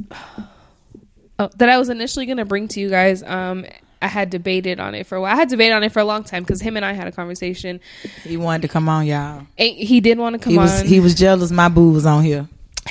[1.40, 3.66] oh, that I was initially going to bring to you guys um
[4.02, 5.34] I had debated on it for a while.
[5.34, 7.12] I had debated on it for a long time because him and I had a
[7.12, 7.80] conversation.
[8.24, 9.46] He wanted to come on, y'all.
[9.58, 10.88] And He did want to come he was on.
[10.88, 12.48] he was jealous my boo was on here.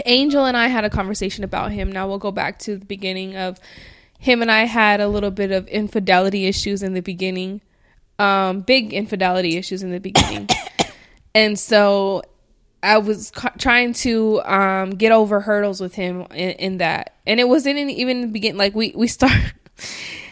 [0.06, 1.90] Angel and I had a conversation about him.
[1.90, 3.58] Now we'll go back to the beginning of
[4.18, 7.60] him and I had a little bit of infidelity issues in the beginning.
[8.18, 10.48] Um, big infidelity issues in the beginning.
[11.34, 12.22] and so
[12.82, 17.14] I was ca- trying to um, get over hurdles with him in, in that.
[17.26, 19.32] And it wasn't in, even in the beginning like we we start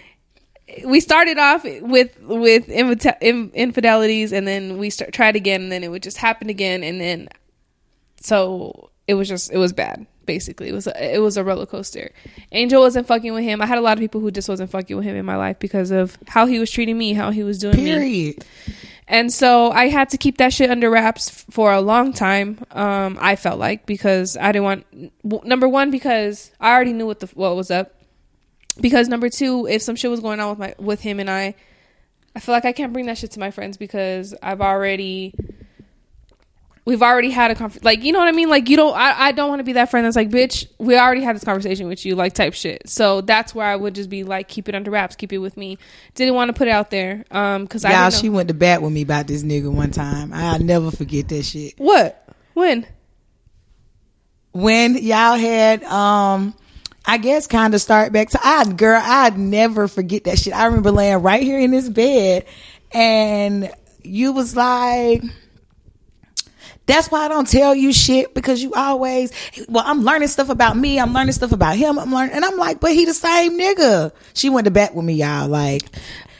[0.85, 5.73] we started off with with infide- in- infidelities and then we start tried again and
[5.73, 7.29] then it would just happen again and then
[8.21, 10.69] so it was just it was bad basically.
[10.69, 12.11] It was a, it was a roller coaster.
[12.53, 13.63] Angel wasn't fucking with him.
[13.63, 15.59] I had a lot of people who just wasn't fucking with him in my life
[15.59, 18.37] because of how he was treating me how he was doing me.
[19.11, 22.59] And so i had to keep that shit under wraps f- for a long time
[22.73, 24.85] um i felt like because i didn't want
[25.27, 27.95] w- number one because i already knew what the what was up
[28.81, 31.55] because number two if some shit was going on with my with him and i
[32.35, 35.35] i feel like i can't bring that shit to my friends because i've already
[36.89, 37.85] we've already had a conversation.
[37.85, 38.49] Like, you know what I mean?
[38.49, 40.97] Like, you don't, I, I don't want to be that friend that's like, bitch, we
[40.97, 42.89] already had this conversation with you, like, type shit.
[42.89, 45.59] So that's where I would just be like, keep it under wraps, keep it with
[45.59, 45.77] me.
[46.15, 47.27] Didn't want to put it out there.
[47.31, 50.33] Um, cause I Y'all, she went to bat with me about this nigga one time.
[50.33, 51.75] I'll never forget that shit.
[51.77, 52.27] what?
[52.55, 52.87] When?
[54.53, 56.55] When y'all had um
[57.09, 60.55] I guess kind of start back to I girl, I'd never forget that shit.
[60.55, 62.45] I remember laying right here in this bed
[62.93, 63.71] and
[64.03, 65.23] you was like
[66.87, 69.33] That's why I don't tell you shit because you always,
[69.69, 71.01] well, I'm learning stuff about me.
[71.01, 71.99] I'm learning stuff about him.
[71.99, 74.13] I'm learning, and I'm like, but he the same nigga.
[74.35, 75.49] She went to bat with me, y'all.
[75.49, 75.83] Like,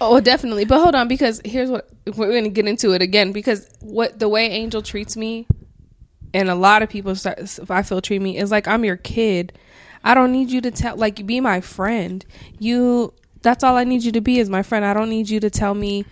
[0.01, 0.65] Oh, definitely.
[0.65, 3.33] But hold on, because here's what we're to get into it again.
[3.33, 5.47] Because what the way Angel treats me,
[6.33, 9.59] and a lot of people start, I feel treat me is like I'm your kid.
[10.05, 12.25] I don't need you to tell, like, be my friend.
[12.59, 14.85] You, that's all I need you to be is my friend.
[14.85, 16.05] I don't need you to tell me,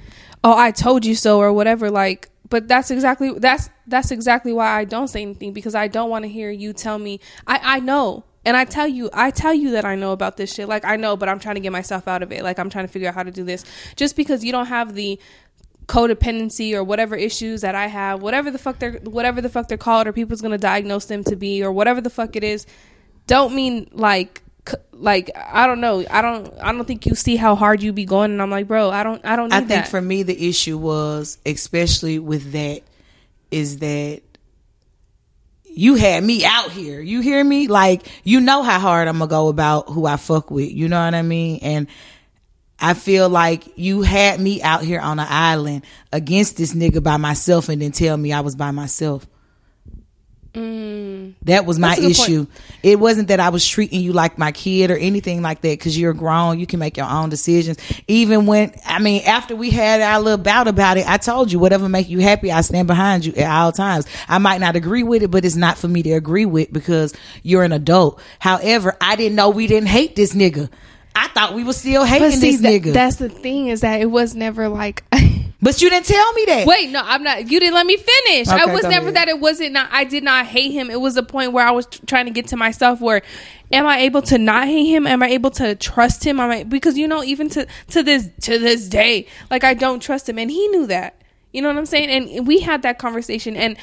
[0.44, 1.90] oh, I told you so or whatever.
[1.90, 6.10] Like, but that's exactly that's that's exactly why I don't say anything because I don't
[6.10, 7.18] want to hear you tell me.
[7.44, 10.54] I I know and I tell you, I tell you that I know about this
[10.54, 10.68] shit.
[10.68, 12.44] Like I know, but I'm trying to get myself out of it.
[12.44, 13.64] Like I'm trying to figure out how to do this.
[13.96, 15.18] Just because you don't have the
[15.88, 19.76] codependency or whatever issues that I have, whatever the fuck they're whatever the fuck they're
[19.76, 22.66] called, or people's gonna diagnose them to be, or whatever the fuck it is,
[23.26, 24.42] don't mean like
[24.92, 26.04] like I don't know.
[26.10, 28.68] I don't I don't think you see how hard you be going and I'm like,
[28.68, 29.88] bro, I don't I don't I think that.
[29.88, 32.82] for me the issue was especially with that
[33.50, 34.22] is that
[35.64, 37.00] you had me out here.
[37.02, 37.68] You hear me?
[37.68, 40.72] Like, you know how hard I'm gonna go about who I fuck with.
[40.72, 41.58] You know what I mean?
[41.62, 41.86] And
[42.80, 47.18] I feel like you had me out here on an island against this nigga by
[47.18, 49.26] myself and then tell me I was by myself.
[50.56, 51.34] Mm.
[51.42, 52.46] That was my That's a good issue.
[52.46, 52.60] point.
[52.82, 55.98] It wasn't that I was treating you like my kid or anything like that because
[55.98, 56.58] you're grown.
[56.58, 57.78] You can make your own decisions.
[58.08, 61.58] Even when, I mean, after we had our little bout about it, I told you,
[61.58, 64.06] whatever make you happy, I stand behind you at all times.
[64.28, 67.12] I might not agree with it, but it's not for me to agree with because
[67.42, 68.18] you're an adult.
[68.38, 70.70] However, I didn't know we didn't hate this nigga.
[71.14, 72.92] I thought we were still hating see, this nigga.
[72.92, 75.04] that's the thing is that it was never like.
[75.66, 76.64] but you didn't tell me that.
[76.64, 77.50] Wait, no, I'm not.
[77.50, 78.46] You didn't let me finish.
[78.46, 79.16] I was never ahead.
[79.16, 79.28] that.
[79.28, 79.72] It wasn't.
[79.72, 80.92] Not, I did not hate him.
[80.92, 83.00] It was a point where I was t- trying to get to myself.
[83.00, 83.20] Where
[83.72, 85.08] am I able to not hate him?
[85.08, 86.38] Am I able to trust him?
[86.38, 90.00] Am I because you know even to to this to this day, like I don't
[90.00, 91.20] trust him, and he knew that.
[91.52, 92.10] You know what I'm saying?
[92.10, 93.76] And we had that conversation, and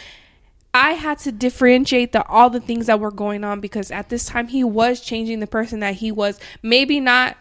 [0.74, 4.24] I had to differentiate the all the things that were going on because at this
[4.24, 6.39] time he was changing the person that he was.
[6.62, 7.36] Maybe not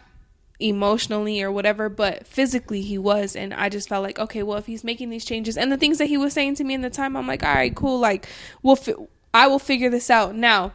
[0.63, 3.35] emotionally or whatever, but physically he was.
[3.35, 5.97] And I just felt like, okay, well, if he's making these changes and the things
[5.97, 7.99] that he was saying to me in the time, I'm like, all right, cool.
[7.99, 8.27] Like,
[8.61, 8.95] we'll, fi-
[9.33, 10.35] I will figure this out.
[10.35, 10.73] Now,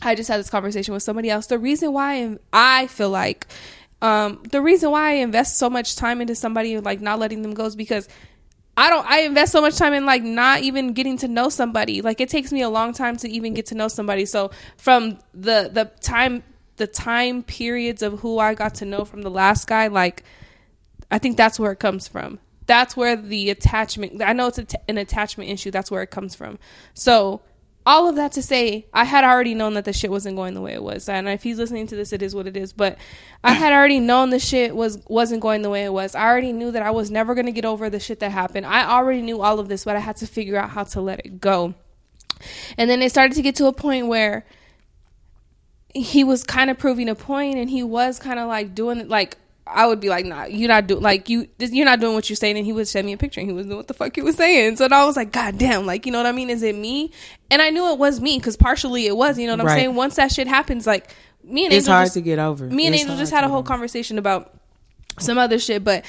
[0.00, 1.46] I just had this conversation with somebody else.
[1.46, 3.46] The reason why I feel like,
[4.02, 7.54] um, the reason why I invest so much time into somebody, like not letting them
[7.54, 8.08] go is because
[8.76, 12.02] I don't I invest so much time in like not even getting to know somebody.
[12.02, 14.26] Like it takes me a long time to even get to know somebody.
[14.26, 16.42] So from the the time
[16.76, 20.24] the time periods of who I got to know from the last guy, like
[21.10, 22.38] I think that's where it comes from.
[22.66, 25.70] That's where the attachment I know it's an attachment issue.
[25.70, 26.58] That's where it comes from.
[26.94, 27.42] So
[27.86, 30.60] all of that to say, I had already known that the shit wasn't going the
[30.60, 31.08] way it was.
[31.08, 32.72] And if he's listening to this, it is what it is.
[32.72, 32.98] But
[33.44, 36.16] I had already known the shit was wasn't going the way it was.
[36.16, 38.66] I already knew that I was never gonna get over the shit that happened.
[38.66, 41.24] I already knew all of this, but I had to figure out how to let
[41.24, 41.74] it go.
[42.76, 44.44] And then it started to get to a point where
[46.02, 49.08] he was kind of proving a point and he was kind of like doing it
[49.08, 49.36] like
[49.68, 51.48] I would be like, nah, you're not doing like you.
[51.58, 52.56] This, you're not doing what you're saying.
[52.56, 54.22] And he would send me a picture, and he was doing what the fuck he
[54.22, 54.76] was saying.
[54.76, 56.50] So I was like, God damn, like you know what I mean?
[56.50, 57.10] Is it me?
[57.50, 59.38] And I knew it was me because partially it was.
[59.40, 59.74] You know what I'm Right.
[59.80, 59.94] saying?
[59.96, 62.66] Once that shit happens, like me and it's Angel hard just, to get over.
[62.66, 64.54] me and It's Angel just had a whole conversation about
[65.18, 66.04] some other shit, but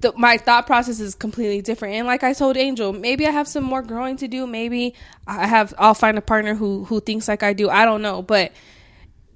[0.00, 1.94] the, my thought process is completely different.
[1.94, 4.46] And like I told Angel, maybe I have some more growing to do.
[4.46, 4.94] Maybe
[5.26, 5.72] I have.
[5.78, 7.70] I'll find a partner who who thinks like I do.
[7.70, 8.52] I don't know, but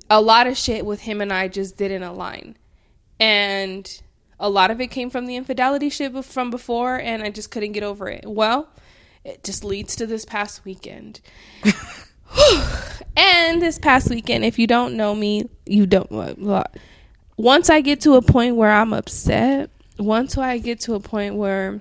[0.09, 2.57] a lot of shit with him and I just didn't align,
[3.19, 4.03] and
[4.39, 7.73] a lot of it came from the infidelity shit from before, and I just couldn't
[7.73, 8.25] get over it.
[8.27, 8.69] Well,
[9.25, 11.21] it just leads to this past weekend.
[13.17, 16.09] and this past weekend, if you don't know me, you don't.
[16.09, 16.65] blah, blah.
[17.37, 21.35] Once I get to a point where I'm upset, once I get to a point
[21.35, 21.81] where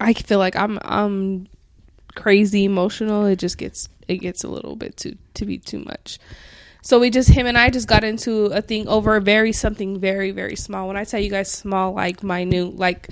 [0.00, 1.48] I feel like I'm I'm
[2.14, 6.18] crazy emotional, it just gets it gets a little bit too to be too much.
[6.82, 10.32] So we just him and I just got into a thing over very something very
[10.32, 10.88] very small.
[10.88, 13.08] When I tell you guys small, like minute, like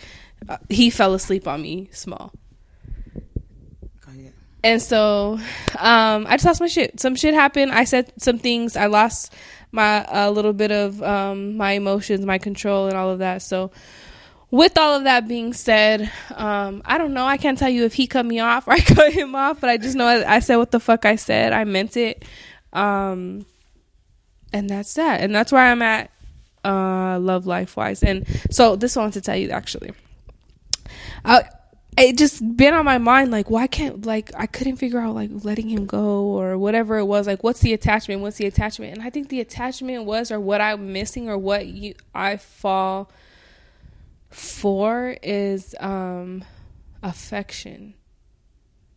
[0.49, 2.33] uh, he fell asleep on me, small.
[4.63, 5.39] And so
[5.79, 7.01] um, I just lost my shit.
[7.01, 7.73] Some shit happened.
[7.73, 8.77] I said some things.
[8.77, 9.33] I lost
[9.73, 13.43] my a little bit of um, my emotions, my control, and all of that.
[13.43, 13.71] So
[14.51, 17.25] with all of that being said, um, I don't know.
[17.25, 19.71] I can't tell you if he cut me off or I cut him off, but
[19.71, 21.53] I just know I, I said what the fuck I said.
[21.53, 22.25] I meant it.
[22.73, 23.47] Um,
[24.53, 25.21] and that's that.
[25.21, 26.11] And that's where I'm at
[26.65, 28.03] uh, love life wise.
[28.03, 29.93] And so this I want to tell you actually.
[31.25, 31.45] I,
[31.99, 35.31] it just been on my mind like why can't like I couldn't figure out like
[35.33, 39.03] letting him go or whatever it was like what's the attachment what's the attachment and
[39.03, 43.11] I think the attachment was or what I'm missing or what you I fall
[44.31, 46.45] for is um
[47.03, 47.95] affection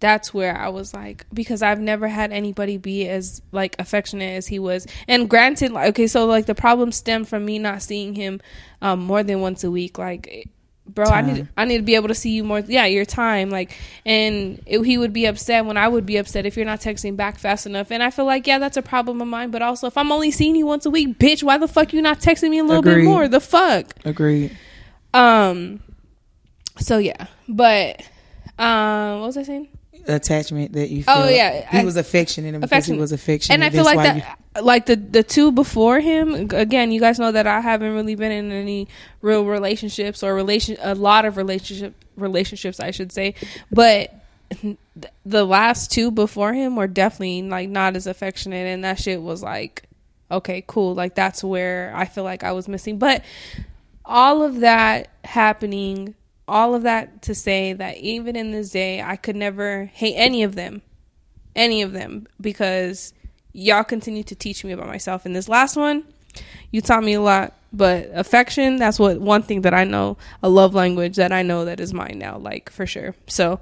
[0.04, 4.48] that's where I was like, because I've never had anybody be as like affectionate as
[4.48, 4.86] he was.
[5.08, 8.42] And granted, like, okay, so like the problem stemmed from me not seeing him
[8.82, 9.98] um, more than once a week.
[9.98, 10.50] Like,
[10.86, 12.60] bro, I need I need to be able to see you more.
[12.60, 13.50] Yeah, your time.
[13.50, 16.82] Like, and it, he would be upset when I would be upset if you're not
[16.82, 17.90] texting back fast enough.
[17.90, 19.52] And I feel like yeah, that's a problem of mine.
[19.52, 22.02] But also, if I'm only seeing you once a week, bitch, why the fuck you
[22.02, 22.96] not texting me a little Agreed.
[22.96, 23.30] bit more?
[23.30, 23.94] The fuck.
[24.04, 24.58] Agreed.
[25.14, 25.80] Um.
[26.78, 28.02] So yeah, but
[28.60, 29.70] um, what was I saying?
[30.06, 31.24] Attachment that you oh, feel.
[31.26, 32.96] Oh, yeah, He I- was affectionate because affectionate.
[32.96, 33.54] he was affectionate.
[33.54, 34.24] and I feel That's like
[34.54, 36.50] that, like the the two before him.
[36.52, 38.88] Again, you guys know that I haven't really been in any
[39.22, 43.36] real relationships or relation a lot of relationship relationships, I should say.
[43.72, 44.14] But
[45.26, 49.42] the last two before him were definitely like not as affectionate, and that shit was
[49.42, 49.84] like,
[50.30, 50.94] okay, cool.
[50.94, 52.98] Like that's where I feel like I was missing.
[53.00, 53.24] But
[54.06, 56.16] all of that happening,
[56.48, 60.44] all of that to say that even in this day, I could never hate any
[60.44, 60.82] of them
[61.56, 63.14] any of them because
[63.54, 65.26] y'all continue to teach me about myself.
[65.26, 66.04] And this last one,
[66.72, 70.50] you taught me a lot, but affection, that's what one thing that I know, a
[70.50, 73.16] love language that I know that is mine now, like for sure.
[73.28, 73.60] So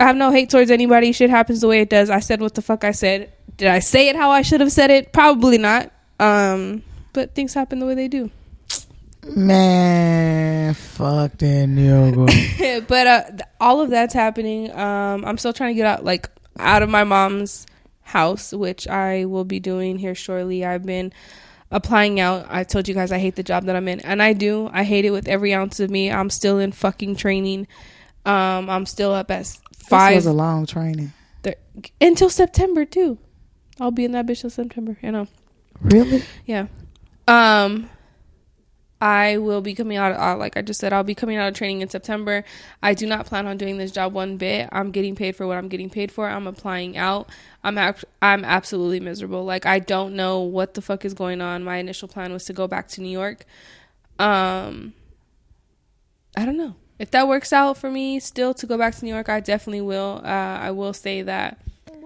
[0.00, 1.12] I have no hate towards anybody.
[1.12, 2.10] Shit happens the way it does.
[2.10, 3.32] I said what the fuck I said.
[3.56, 5.12] Did I say it how I should have said it?
[5.12, 5.90] Probably not.
[6.20, 8.30] Um, but things happen the way they do.
[9.26, 14.70] Man, fuck that but uh, th- all of that's happening.
[14.72, 17.66] Um, I'm still trying to get out, like, out of my mom's
[18.02, 20.64] house, which I will be doing here shortly.
[20.64, 21.12] I've been
[21.70, 22.46] applying out.
[22.48, 24.70] I told you guys I hate the job that I'm in, and I do.
[24.72, 26.10] I hate it with every ounce of me.
[26.10, 27.66] I'm still in fucking training.
[28.24, 31.12] Um, I'm still up at s- This five was a long training.
[31.42, 31.54] thir-
[32.00, 33.18] until September too.
[33.80, 34.96] I'll be in that bitch till September.
[35.02, 35.26] You know.
[35.80, 36.22] Really?
[36.46, 36.66] Yeah.
[37.28, 37.88] Um
[39.00, 41.54] I will be coming out uh, like I just said I'll be coming out of
[41.54, 42.44] training in September.
[42.82, 44.68] I do not plan on doing this job one bit.
[44.72, 46.28] I'm getting paid for what I'm getting paid for.
[46.28, 47.28] I'm applying out.
[47.62, 49.44] I'm ac- I'm absolutely miserable.
[49.44, 51.62] Like I don't know what the fuck is going on.
[51.62, 53.44] My initial plan was to go back to New York.
[54.18, 54.94] Um
[56.36, 56.74] I don't know.
[56.98, 59.82] If that works out for me still to go back to New York, I definitely
[59.82, 60.20] will.
[60.24, 61.58] Uh I will say that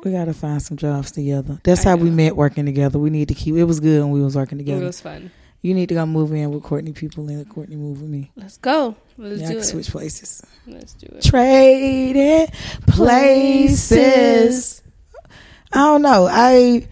[0.05, 1.59] We gotta find some jobs together.
[1.65, 2.99] That's I how we met working together.
[2.99, 4.83] We need to keep it was good when we was working together.
[4.83, 5.31] it was fun.
[5.63, 8.31] You need to go move in with Courtney people and Courtney move with me.
[8.37, 8.97] Let's go.
[9.17, 9.65] Let's yeah, I can it.
[9.65, 10.43] switch places.
[10.67, 11.23] Let's do it.
[11.23, 12.49] Trade Trading
[12.89, 14.83] places.
[15.73, 16.29] I don't know.
[16.31, 16.87] I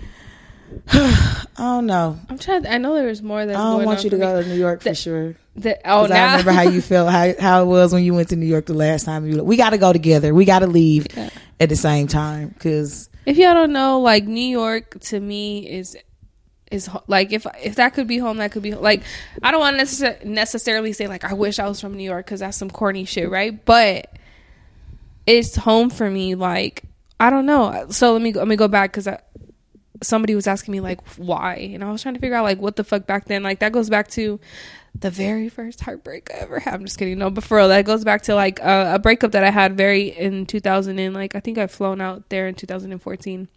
[0.93, 2.19] I don't know.
[2.29, 2.67] I'm trying.
[2.67, 4.27] I know there's more than I don't want you to for me.
[4.27, 5.35] go to New York for The- sure.
[5.57, 8.29] The, oh, 'Cause I remember how you felt, how how it was when you went
[8.29, 9.27] to New York the last time.
[9.27, 10.33] You we got to go together.
[10.33, 11.29] We got to leave Yeah.
[11.59, 15.97] at the same time because if y'all don't know, like New York to me is
[16.71, 19.03] is like if if that could be home, that could be like
[19.43, 22.27] I don't want to necess- necessarily say like I wish I was from New York
[22.27, 23.65] because that's some corny shit, right?
[23.65, 24.13] But
[25.27, 26.35] it's home for me.
[26.35, 26.85] Like
[27.19, 27.87] I don't know.
[27.91, 29.09] So let me go, let me go back because
[30.03, 32.77] somebody was asking me like why, and I was trying to figure out like what
[32.77, 33.43] the fuck back then.
[33.43, 34.41] Like that goes back to
[34.99, 36.75] the very first heartbreak I ever had.
[36.75, 37.19] I'm just kidding.
[37.19, 39.77] No, but for real, that goes back to like a, a breakup that I had
[39.77, 43.49] very in 2000 and like I think I've flown out there in 2014,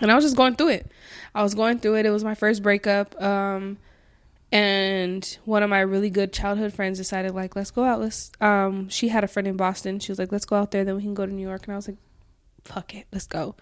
[0.00, 0.90] and I was just going through it.
[1.34, 2.06] I was going through it.
[2.06, 3.20] It was my first breakup.
[3.20, 3.78] Um,
[4.52, 8.00] and one of my really good childhood friends decided like let's go out.
[8.00, 8.32] Let's.
[8.40, 10.00] Um, she had a friend in Boston.
[10.00, 10.84] She was like let's go out there.
[10.84, 11.64] Then we can go to New York.
[11.64, 11.98] And I was like,
[12.64, 13.54] fuck it, let's go.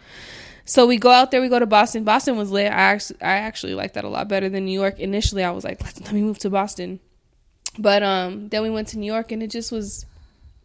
[0.65, 1.41] So we go out there.
[1.41, 2.05] We go to Boston.
[2.05, 2.67] Boston was lit.
[2.67, 4.99] I actually, I actually liked that a lot better than New York.
[4.99, 7.01] Initially, I was like, let, let me move to Boston.
[7.79, 10.05] But um, then we went to New York, and it just was,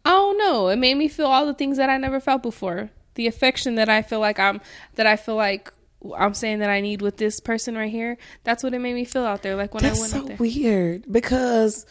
[0.04, 0.68] I don't know.
[0.68, 2.90] It made me feel all the things that I never felt before.
[3.14, 4.60] The affection that I feel like I'm,
[4.96, 5.72] that I feel like
[6.16, 8.18] I'm saying that I need with this person right here.
[8.44, 9.56] That's what it made me feel out there.
[9.56, 10.36] Like when that's I went so out there.
[10.38, 11.86] weird because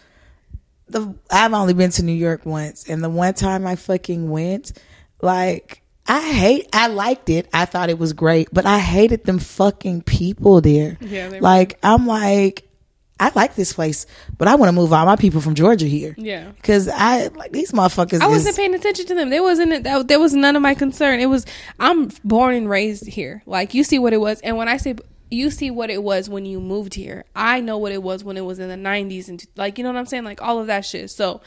[0.87, 4.73] the I've only been to New York once, and the one time I fucking went,
[5.21, 6.67] like I hate.
[6.73, 7.47] I liked it.
[7.53, 10.97] I thought it was great, but I hated them fucking people there.
[11.01, 12.69] Yeah, they were- like I'm like,
[13.19, 14.05] I like this place,
[14.37, 16.15] but I want to move all my people from Georgia here.
[16.17, 16.51] Yeah.
[16.51, 18.21] Because I like these motherfuckers.
[18.21, 19.29] I wasn't is- paying attention to them.
[19.29, 21.19] There wasn't that, there was none of my concern.
[21.19, 21.45] It was
[21.79, 23.43] I'm born and raised here.
[23.45, 24.95] Like you see what it was, and when I say
[25.29, 28.35] you see what it was when you moved here, I know what it was when
[28.35, 30.67] it was in the '90s and like you know what I'm saying, like all of
[30.67, 31.09] that shit.
[31.11, 31.41] So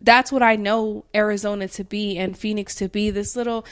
[0.00, 3.10] that's what I know Arizona to be and Phoenix to be.
[3.10, 3.66] This little,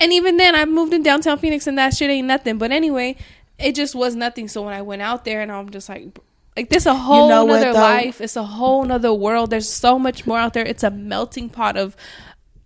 [0.00, 2.58] and even then I moved in downtown Phoenix and that shit ain't nothing.
[2.58, 3.16] But anyway,
[3.58, 4.48] it just was nothing.
[4.48, 6.18] So when I went out there and I'm just like.
[6.58, 8.20] Like this a whole know what, life.
[8.20, 9.48] It's a whole nother world.
[9.48, 10.64] There's so much more out there.
[10.66, 11.94] It's a melting pot of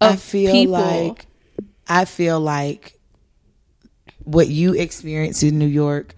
[0.01, 0.73] of I feel people.
[0.73, 1.27] like
[1.87, 2.99] I feel like
[4.21, 6.15] what you experience in New York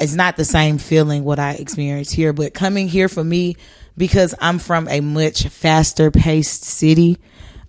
[0.00, 2.32] is not the same feeling what I experience here.
[2.32, 3.56] But coming here for me,
[3.98, 7.18] because I'm from a much faster paced city,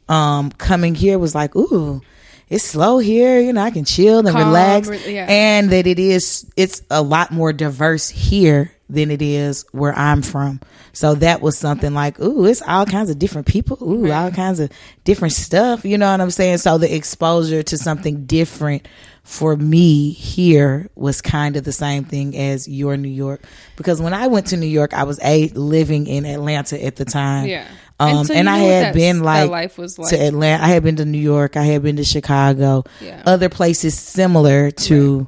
[0.08, 2.02] um, coming here was like, ooh,
[2.48, 3.42] it's slow here.
[3.42, 5.26] You know, I can chill and Calm, relax, yeah.
[5.28, 6.50] and that it is.
[6.56, 10.60] It's a lot more diverse here than it is where I'm from.
[10.94, 13.78] So that was something like, ooh, it's all kinds of different people.
[13.82, 14.72] Ooh, all kinds of
[15.04, 15.86] different stuff.
[15.86, 16.60] You know what I'm saying?
[16.60, 18.88] So the exposure to something different
[19.24, 23.42] for me here was kind of the same thing as your New York.
[23.76, 27.06] Because when I went to New York, I was a living in Atlanta at the
[27.06, 27.48] time.
[27.48, 27.68] Yeah.
[28.00, 30.10] Um, And so and, I had been like, life was like.
[30.10, 30.64] to Atlanta.
[30.64, 31.58] I had been to New York.
[31.58, 32.84] I had been to Chicago.
[33.02, 33.24] Yeah.
[33.26, 35.28] Other places similar to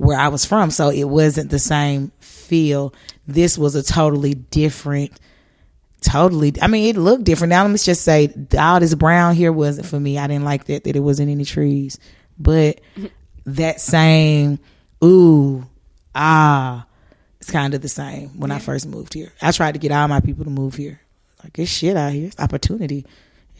[0.00, 0.70] where I was from.
[0.70, 2.94] So it wasn't the same feel.
[3.26, 5.12] This was a totally different,
[6.00, 6.54] totally.
[6.62, 7.50] I mean, it looked different.
[7.50, 10.18] Now let me just say, all this brown here wasn't for me.
[10.18, 11.98] I didn't like that that it wasn't any trees,
[12.38, 12.80] but
[13.44, 14.58] that same
[15.04, 15.66] ooh
[16.14, 16.86] ah,
[17.38, 19.32] it's kind of the same when I first moved here.
[19.42, 21.00] I tried to get all my people to move here.
[21.44, 22.28] Like it's shit out here.
[22.28, 23.04] It's opportunity.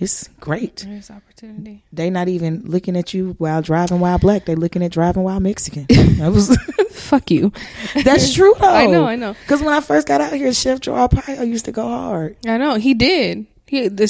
[0.01, 0.77] It's great.
[0.87, 1.85] There's opportunity.
[1.93, 4.47] They not even looking at you while driving while black.
[4.47, 5.87] They looking at driving while Mexican.
[6.21, 6.57] That was
[6.91, 7.53] Fuck you.
[8.05, 8.69] that's true though.
[8.69, 9.35] I know, I know.
[9.35, 12.37] Because when I first got out here, Chef Joe Arpaio used to go hard.
[12.47, 13.47] I know he did.
[13.67, 14.07] He the.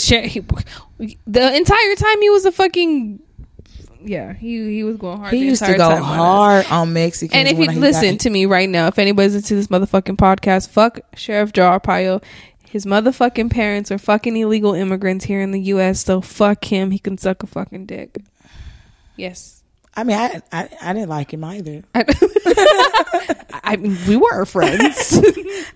[0.98, 3.20] He, the entire time he was a fucking.
[4.02, 5.32] Yeah, he he was going hard.
[5.34, 6.04] He used to go on us.
[6.04, 7.34] hard on Mexicans.
[7.34, 10.70] And if you listen got- to me right now, if anybody's into this motherfucking podcast,
[10.70, 12.22] fuck Sheriff Joe Arpaio.
[12.70, 16.04] His motherfucking parents are fucking illegal immigrants here in the U.S.
[16.04, 16.92] So fuck him.
[16.92, 18.22] He can suck a fucking dick.
[19.16, 19.64] Yes.
[19.96, 21.82] I mean, I, I I didn't like him either.
[21.96, 22.04] I,
[23.64, 25.20] I mean, we were friends.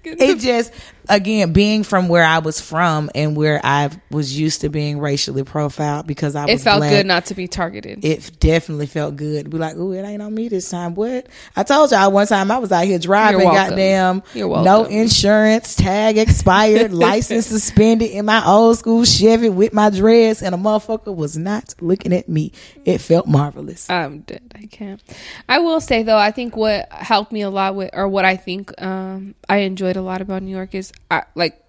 [0.07, 0.73] It just
[1.09, 5.45] again being from where I was from and where I was used to being racially
[5.45, 6.91] profiled because I was it felt black.
[6.91, 8.05] good not to be targeted.
[8.05, 9.51] it definitely felt good.
[9.51, 10.95] Be like, ooh, it ain't on me this time.
[10.95, 11.27] What?
[11.57, 16.93] I told y'all one time I was out here driving, goddamn, no insurance, tag expired,
[16.93, 21.75] license suspended in my old school Chevy with my dress, and a motherfucker was not
[21.81, 22.53] looking at me.
[22.85, 23.89] It felt marvelous.
[23.91, 24.43] I'm dead.
[24.55, 25.03] I can't.
[25.49, 28.37] I will say though, I think what helped me a lot with, or what I
[28.37, 31.63] think um, I enjoyed a lot about New York is, I, like,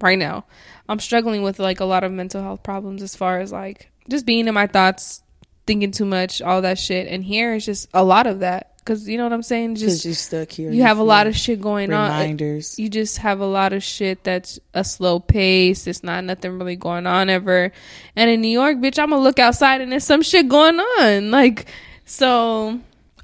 [0.00, 0.44] right now,
[0.88, 4.26] I'm struggling with like a lot of mental health problems as far as like just
[4.26, 5.22] being in my thoughts,
[5.66, 7.08] thinking too much, all that shit.
[7.08, 9.76] And here is just a lot of that because you know what I'm saying.
[9.76, 10.70] Just you stuck here.
[10.70, 12.10] you have a lot of shit going on.
[12.10, 12.78] reminders.
[12.78, 15.86] You just have a lot of shit that's a slow pace.
[15.86, 17.72] It's not nothing really going on ever.
[18.16, 21.30] And in New York, bitch, I'm gonna look outside and there's some shit going on.
[21.30, 21.66] Like
[22.04, 22.80] so.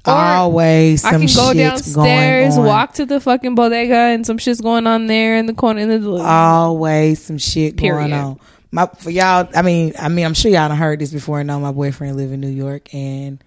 [0.09, 4.61] Always some I can go shit downstairs, walk to the fucking bodega, and some shit's
[4.61, 5.81] going on there in the corner.
[5.81, 8.39] In the, always some shit going on.
[8.71, 11.39] My for y'all, I mean, I mean, I'm sure y'all done heard this before.
[11.39, 13.43] I know my boyfriend live in New York, and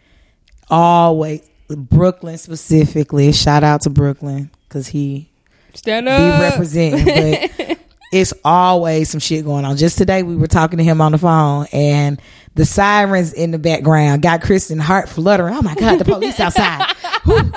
[0.69, 3.33] always Brooklyn specifically.
[3.33, 5.31] Shout out to Brooklyn because he
[5.75, 7.79] stand up be representing, but
[8.13, 9.77] it's always some shit going on.
[9.77, 12.21] Just today, we were talking to him on the phone, and
[12.55, 15.55] the sirens in the background got Kristen heart fluttering.
[15.55, 16.95] Oh my god, the police outside!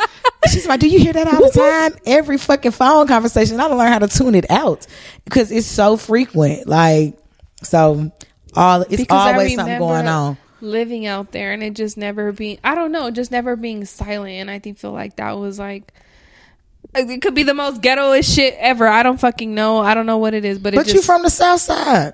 [0.51, 1.99] She's like, "Do you hear that all the time?
[2.05, 3.59] Every fucking phone conversation.
[3.59, 4.85] I don't learn how to tune it out
[5.25, 6.67] because it's so frequent.
[6.67, 7.17] Like,
[7.63, 8.11] so
[8.55, 10.37] all it's Because always something going on.
[10.61, 14.33] living out there and it just never being I don't know, just never being silent
[14.35, 15.91] and I think feel like that was like
[16.93, 18.87] it could be the most ghettoest shit ever.
[18.87, 19.79] I don't fucking know.
[19.79, 22.13] I don't know what it is, but it But just you from the south side?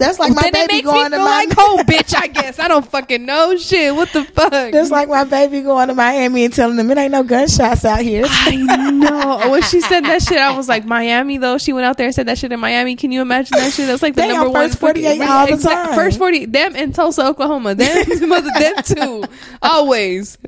[0.00, 2.14] That's like my then baby going to my like home, oh, bitch.
[2.18, 3.94] I guess I don't fucking know shit.
[3.94, 4.50] What the fuck?
[4.50, 8.00] That's like my baby going to Miami and telling them it ain't no gunshots out
[8.00, 8.24] here.
[8.26, 8.56] I
[8.90, 9.40] know.
[9.44, 11.58] Oh, when she said that shit, I was like, Miami though.
[11.58, 12.96] She went out there and said that shit in Miami.
[12.96, 13.86] Can you imagine that shit?
[13.86, 15.94] That's like the They number on one first 48 all the exact- time.
[15.94, 17.74] First forty, them in Tulsa, Oklahoma.
[17.74, 19.24] Them, mother, them too.
[19.60, 20.38] Always.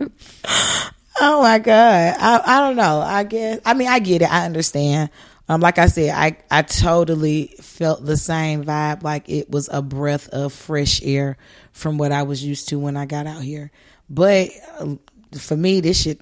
[1.21, 3.01] Oh my god, I I don't know.
[3.01, 4.33] I guess I mean I get it.
[4.33, 5.11] I understand.
[5.49, 9.03] Um, like I said, I I totally felt the same vibe.
[9.03, 11.37] Like it was a breath of fresh air
[11.73, 13.71] from what I was used to when I got out here.
[14.09, 14.95] But uh,
[15.39, 16.21] for me, this shit,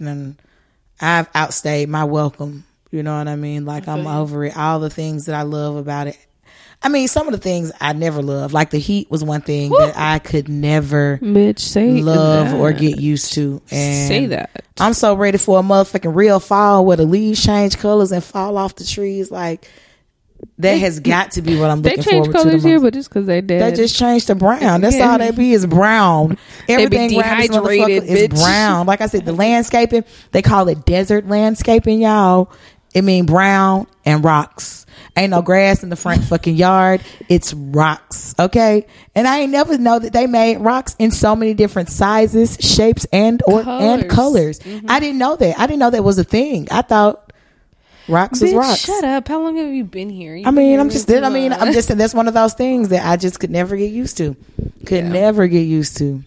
[1.01, 2.65] I've outstayed my welcome.
[2.91, 3.65] You know what I mean?
[3.65, 4.57] Like I'm over it.
[4.57, 6.19] All the things that I love about it.
[6.83, 9.71] I mean, some of the things I never loved, like the heat, was one thing
[9.71, 13.61] that I could never Bitch, say love or get used to.
[13.71, 14.65] And Say that.
[14.79, 18.57] I'm so ready for a motherfucking real fall where the leaves change colors and fall
[18.57, 19.31] off the trees.
[19.31, 19.69] Like
[20.59, 22.45] that has got to be what I'm looking change forward to.
[22.45, 23.61] colors here, but just because they did.
[23.61, 24.81] They just changed to brown.
[24.81, 26.39] That's all they be is brown.
[26.69, 28.87] Everything around this dehydrated, motherfucker is brown.
[28.87, 32.51] Like I said, the landscaping they call it desert landscaping, y'all.
[32.95, 34.87] It mean brown and rocks.
[35.17, 37.01] Ain't no grass in the front fucking yard.
[37.29, 38.35] It's rocks.
[38.39, 38.87] Okay.
[39.15, 43.07] And I ain't never know that they made rocks in so many different sizes, shapes,
[43.13, 44.13] and or and Colors.
[44.13, 44.59] colors.
[44.61, 44.87] Mm-hmm.
[44.91, 45.59] I didn't know that.
[45.59, 46.69] I didn't know that was a thing.
[46.71, 47.33] I thought
[48.09, 48.81] Rocks is rocks.
[48.81, 49.29] shut up.
[49.29, 50.35] How long have you been here?
[50.35, 51.53] You've I mean, I'm just, I mean.
[51.53, 54.35] I'm just that's one of those things that I just could never get used to.
[54.87, 55.09] Could Yeah.
[55.13, 56.25] never get used to.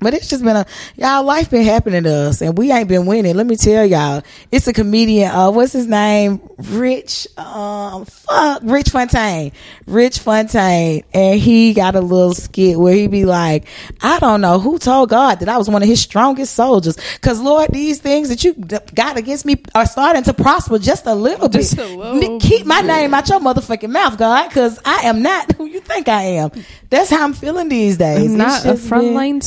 [0.00, 0.64] But it's just been a
[0.96, 3.34] y'all life been happening to us and we ain't been winning.
[3.34, 4.22] Let me tell y'all.
[4.52, 6.40] It's a comedian, uh what's his name?
[6.56, 9.50] Rich um fuck Rich Fontaine.
[9.86, 11.02] Rich Fontaine.
[11.12, 13.66] And he got a little skit where he be like,
[14.00, 16.96] I don't know who told God that I was one of his strongest soldiers.
[17.20, 21.14] Cause Lord, these things that you got against me are starting to prosper just a
[21.14, 21.90] little Just bit.
[21.90, 25.64] a little Keep my name out your motherfucking mouth, God, cause I am not who
[25.66, 26.50] you think I am.
[26.90, 28.30] That's how I'm feeling these days.
[28.30, 29.42] I'm not a frontline been- frontline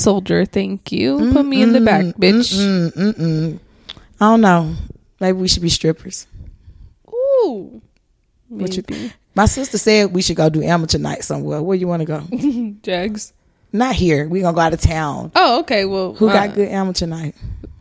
[0.46, 1.32] Thank you.
[1.34, 2.54] Put me in the back, bitch.
[2.54, 3.60] Mm, mm, mm.
[4.20, 4.76] I don't know.
[5.20, 6.28] Maybe we should be strippers.
[7.10, 7.82] Ooh.
[8.50, 9.14] What you- Maybe.
[9.34, 11.62] My sister said we should go do amateur night somewhere.
[11.62, 12.76] Where you want to go?
[12.84, 13.32] Jags.
[13.72, 14.28] Not here.
[14.28, 15.32] We gonna go out of town.
[15.36, 15.86] Oh, okay.
[15.86, 17.34] Well, Who uh, got good amateur night?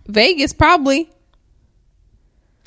[0.06, 1.10] Vegas probably.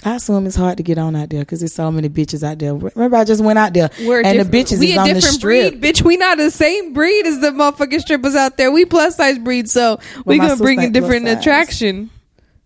[0.06, 2.60] I assume it's hard to get on out there because there's so many bitches out
[2.60, 2.76] there.
[2.76, 5.22] Remember, I just went out there We're and the bitches we is a on the
[5.22, 5.42] strip.
[5.42, 6.02] breed, bitch.
[6.02, 8.72] We not the same breed as the motherfucking strippers out there.
[8.72, 12.10] We plus size breed, so we gonna bring a different attraction.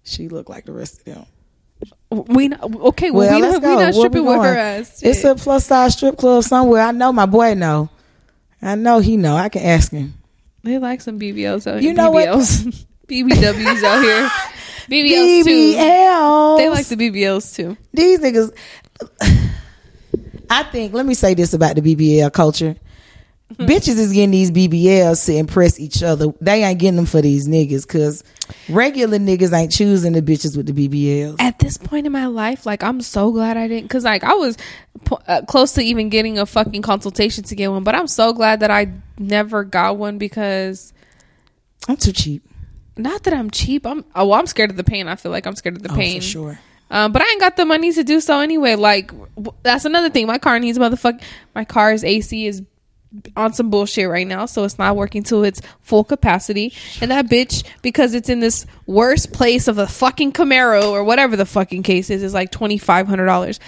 [0.03, 1.25] She looked like the rest of them.
[2.09, 3.11] We not, okay.
[3.11, 5.03] Well, Well, we not, we not stripping we with her ass.
[5.03, 6.81] It's a plus size strip club somewhere.
[6.81, 7.89] I know my boy know.
[8.61, 9.35] I know he know.
[9.35, 10.15] I can ask him.
[10.63, 11.93] They like some BBLs out You here.
[11.93, 12.27] know what?
[12.29, 12.85] BBLs.
[13.07, 14.29] BBWs out here.
[14.89, 15.49] BBLs too.
[15.49, 16.57] BBL.
[16.57, 17.77] They like the BBLs too.
[17.93, 18.51] these niggas.
[20.49, 20.93] I think.
[20.93, 22.75] Let me say this about the BBL culture.
[23.53, 23.65] Mm-hmm.
[23.65, 26.33] Bitches is getting these BBLs to impress each other.
[26.41, 28.23] They ain't getting them for these niggas because
[28.67, 31.37] regular niggas ain't choosing the bitches with the BBLs.
[31.39, 34.33] At this point in my life, like I'm so glad I didn't, cause like I
[34.33, 34.57] was
[35.05, 38.33] po- uh, close to even getting a fucking consultation to get one, but I'm so
[38.33, 40.91] glad that I never got one because
[41.87, 42.43] I'm too cheap.
[42.97, 43.85] Not that I'm cheap.
[43.85, 45.07] I'm oh, well, I'm scared of the pain.
[45.07, 46.21] I feel like I'm scared of the Oh, pain.
[46.21, 46.59] for sure.
[46.89, 48.75] Um, but I ain't got the money to do so anyway.
[48.75, 50.25] Like w- that's another thing.
[50.27, 51.21] My car needs motherfuck.
[51.53, 52.63] My car's AC is
[53.35, 56.73] on some bullshit right now, so it's not working to its full capacity.
[57.01, 61.35] And that bitch, because it's in this worst place of a fucking Camaro or whatever
[61.35, 63.59] the fucking case is, is like twenty five hundred dollars.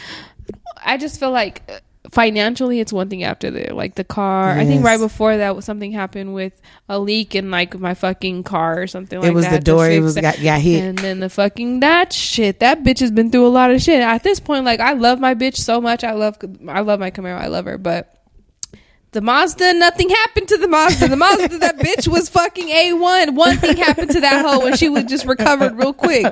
[0.83, 1.79] I just feel like uh,
[2.11, 4.51] financially, it's one thing after the like the car.
[4.51, 8.81] I think right before that, something happened with a leak in like my fucking car
[8.81, 9.31] or something like that.
[9.31, 9.51] it was that.
[9.51, 9.89] the door.
[9.89, 10.83] It was got, got hit.
[10.83, 12.59] And then the fucking that shit.
[12.59, 14.01] That bitch has been through a lot of shit.
[14.01, 16.03] At this point, like I love my bitch so much.
[16.03, 16.37] I love
[16.67, 17.39] I love my Camaro.
[17.39, 18.18] I love her, but
[19.11, 21.07] the Mazda, nothing happened to the Mazda.
[21.07, 23.35] The Mazda, that bitch was fucking a one.
[23.35, 26.23] One thing happened to that hoe, and she was just recovered real quick.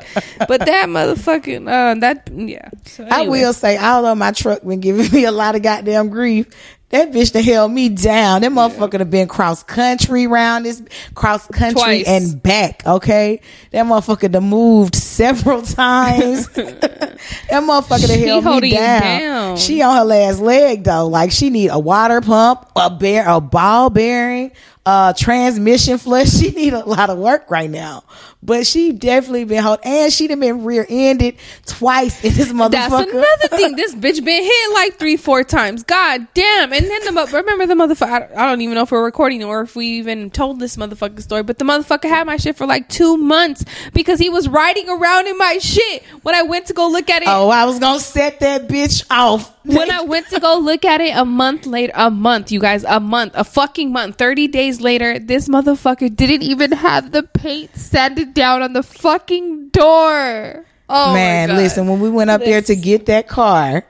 [0.48, 2.70] But that motherfucking uh, that yeah.
[2.86, 6.48] So I will say, although my truck been giving me a lot of goddamn grief,
[6.90, 8.42] that bitch that held me down.
[8.42, 10.82] That motherfucker have been cross country round this
[11.16, 12.08] cross country Twice.
[12.08, 12.82] and back.
[12.86, 16.48] Okay, that motherfucker done moved several times.
[16.54, 17.18] that
[17.52, 19.02] motherfucker She held me down.
[19.02, 19.58] down.
[19.58, 21.08] She on her last leg though.
[21.08, 24.52] Like she need a water pump, a bear, a ball bearing,
[24.88, 26.30] uh, transmission flush.
[26.38, 28.04] She need a lot of work right now.
[28.44, 31.36] But she definitely been hold, and she done been rear ended
[31.66, 32.72] twice in this motherfucker.
[32.72, 33.76] That's another thing.
[33.76, 35.84] This bitch been hit like three, four times.
[35.84, 36.72] God damn.
[36.72, 38.12] And then the mo- remember the motherfucker.
[38.12, 40.78] I don't- I don't even know if we're recording or if we even told this
[40.78, 41.44] motherfucking story.
[41.44, 45.28] But the motherfucker had my shit for like two months because he was riding around
[45.28, 47.28] in my shit when I went to go look at it.
[47.28, 49.52] Oh, I was gonna set that bitch off.
[49.76, 52.84] When I went to go look at it a month later, a month, you guys,
[52.86, 57.76] a month, a fucking month, 30 days later, this motherfucker didn't even have the paint
[57.76, 60.66] sanded down on the fucking door.
[60.90, 61.62] Oh, Man, my God.
[61.62, 63.86] listen, when we went up there to get that car,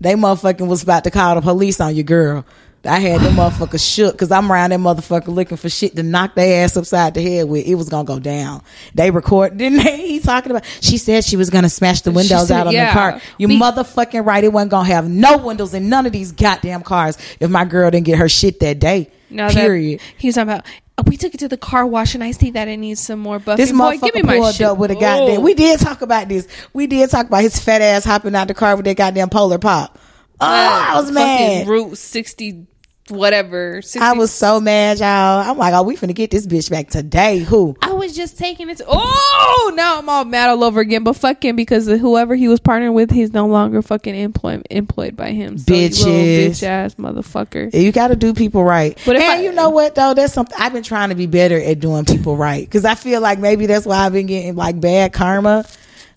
[0.00, 2.46] they motherfucking was about to call the police on you, girl.
[2.84, 6.36] I had them motherfuckers shook because I'm around that motherfucker looking for shit to knock
[6.36, 7.66] their ass upside the head with.
[7.66, 8.62] It was gonna go down.
[8.94, 9.96] They record, didn't they?
[9.96, 10.64] He talking about.
[10.80, 12.86] She said she was gonna smash the windows said, out on yeah.
[12.86, 13.20] the car.
[13.36, 14.44] You Be- motherfucking right.
[14.44, 17.90] It wasn't gonna have no windows in none of these goddamn cars if my girl
[17.90, 19.10] didn't get her shit that day.
[19.28, 19.98] Now period.
[20.00, 20.64] That, he's talking about.
[20.98, 23.18] "Oh, we took it to the car wash, and I see that it needs some
[23.18, 23.56] more buffing.
[23.56, 24.66] This Boy, motherfucker give me my pulled shit.
[24.66, 25.42] up with a goddamn.
[25.42, 26.46] We did talk about this.
[26.72, 29.58] We did talk about his fat ass hopping out the car with that goddamn polar
[29.58, 29.98] pop.
[30.40, 30.48] Oh, oh,
[30.90, 31.66] I was Fucking mad.
[31.68, 32.66] Route sixty,
[33.08, 33.82] whatever.
[33.82, 35.40] 60, I was so mad, y'all.
[35.50, 37.38] I'm like, oh, we finna get this bitch back today.
[37.38, 37.76] Who?
[37.82, 38.80] I was just taking it.
[38.86, 41.02] Oh, now I'm all mad all over again.
[41.04, 45.30] But fucking because whoever he was partnering with, he's no longer fucking employed employed by
[45.32, 45.58] him.
[45.58, 46.46] So Bitches.
[46.50, 47.72] bitch ass motherfucker.
[47.74, 48.96] You got to do people right.
[49.06, 51.26] But if and I- you know what though, that's something I've been trying to be
[51.26, 54.54] better at doing people right because I feel like maybe that's why I've been getting
[54.54, 55.64] like bad karma.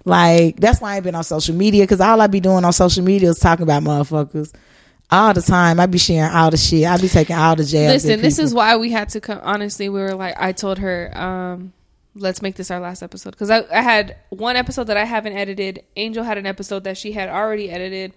[0.05, 2.73] Like that's why I ain't been on social media because all I be doing on
[2.73, 4.53] social media is talking about motherfuckers
[5.11, 5.79] all the time.
[5.79, 6.85] I be sharing all the shit.
[6.85, 8.05] I be taking all the jabs.
[8.05, 9.39] Listen, this is why we had to come.
[9.43, 11.73] Honestly, we were like, I told her, um,
[12.15, 15.33] let's make this our last episode because I, I had one episode that I haven't
[15.33, 15.83] edited.
[15.95, 18.13] Angel had an episode that she had already edited,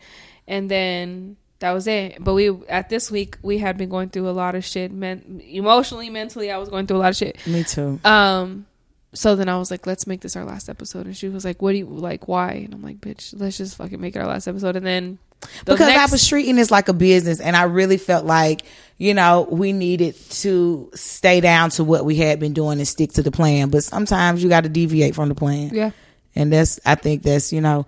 [0.46, 2.22] and then that was it.
[2.22, 5.42] But we at this week we had been going through a lot of shit, men,
[5.44, 6.50] emotionally, mentally.
[6.50, 7.44] I was going through a lot of shit.
[7.46, 8.00] Me too.
[8.04, 8.66] Um,
[9.14, 11.62] so then I was like, let's make this our last episode, and she was like,
[11.62, 12.28] what do you like?
[12.28, 12.52] Why?
[12.52, 15.18] And I'm like, bitch, let's just fucking make it our last episode, and then.
[15.64, 18.62] the because I next- was treating this like a business, and I really felt like
[18.98, 23.12] you know we needed to stay down to what we had been doing and stick
[23.14, 23.70] to the plan.
[23.70, 25.70] But sometimes you got to deviate from the plan.
[25.72, 25.90] yeah.
[26.34, 27.86] and that's I think that's you know.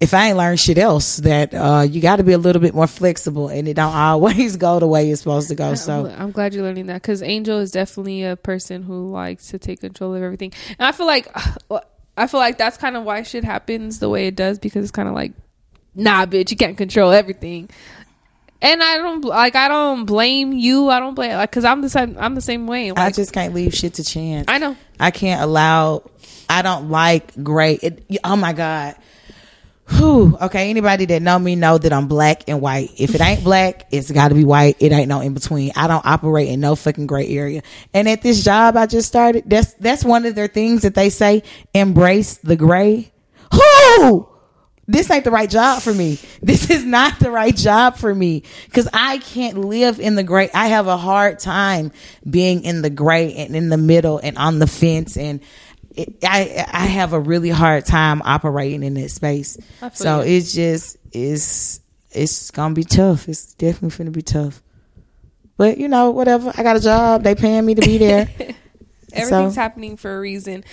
[0.00, 2.74] If I ain't learned shit else, that uh, you got to be a little bit
[2.74, 5.74] more flexible, and it don't always go the way it's supposed to go.
[5.74, 9.58] So I'm glad you're learning that because Angel is definitely a person who likes to
[9.58, 11.28] take control of everything, and I feel like
[12.16, 14.92] I feel like that's kind of why shit happens the way it does because it's
[14.92, 15.32] kind of like,
[15.94, 17.70] nah, bitch, you can't control everything.
[18.62, 19.56] And I don't like.
[19.56, 20.88] I don't blame you.
[20.88, 22.16] I don't blame like because I'm the same.
[22.18, 22.90] I'm the same way.
[22.92, 24.46] I just can't leave shit to chance.
[24.48, 24.76] I know.
[24.98, 26.10] I can't allow.
[26.48, 27.74] I don't like gray.
[27.74, 28.96] It, oh my god.
[29.90, 30.38] Whew.
[30.40, 32.90] Okay, anybody that know me know that I'm black and white.
[32.96, 34.76] If it ain't black, it's got to be white.
[34.80, 35.72] It ain't no in between.
[35.76, 37.62] I don't operate in no fucking gray area.
[37.92, 41.10] And at this job I just started, that's that's one of their things that they
[41.10, 41.42] say:
[41.74, 43.12] embrace the gray.
[43.52, 44.28] Who?
[44.86, 46.18] This ain't the right job for me.
[46.42, 50.50] This is not the right job for me because I can't live in the gray.
[50.54, 51.92] I have a hard time
[52.28, 55.40] being in the gray and in the middle and on the fence and.
[55.94, 59.56] It, I I have a really hard time operating in that space,
[59.92, 60.36] so you.
[60.36, 61.80] it's just it's
[62.10, 63.28] it's gonna be tough.
[63.28, 64.60] It's definitely gonna be tough.
[65.56, 66.52] But you know, whatever.
[66.56, 67.22] I got a job.
[67.22, 68.28] They paying me to be there.
[69.12, 70.64] Everything's So- happening for a reason.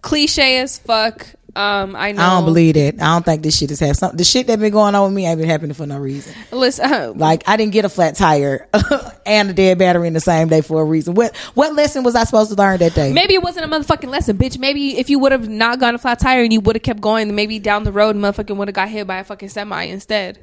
[0.00, 1.26] Cliche as fuck.
[1.56, 2.22] Um, I know.
[2.22, 2.94] I don't believe that.
[3.00, 3.96] I don't think this shit has happened.
[3.96, 6.34] Some, the shit that been going on with me ain't been happening for no reason.
[6.52, 8.68] Listen, Like I didn't get a flat tire
[9.26, 11.14] and a dead battery in the same day for a reason.
[11.14, 13.12] What what lesson was I supposed to learn that day?
[13.12, 14.58] Maybe it wasn't a motherfucking lesson, bitch.
[14.58, 17.00] Maybe if you would have not gone a flat tire and you would have kept
[17.00, 19.82] going, then maybe down the road, motherfucking would have got hit by a fucking semi
[19.84, 20.38] instead.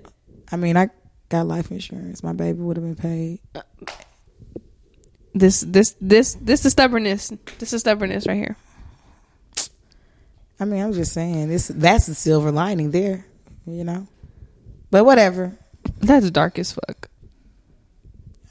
[0.52, 0.90] I mean, I
[1.30, 2.24] got life insurance.
[2.24, 3.40] My baby would have been paid.
[5.34, 7.32] This, this, this, this is stubbornness.
[7.60, 8.56] This is stubbornness right here.
[10.60, 11.68] I mean, I'm just saying this.
[11.68, 13.26] That's the silver lining there,
[13.66, 14.08] you know.
[14.90, 15.58] But whatever.
[16.00, 17.10] That's dark as fuck.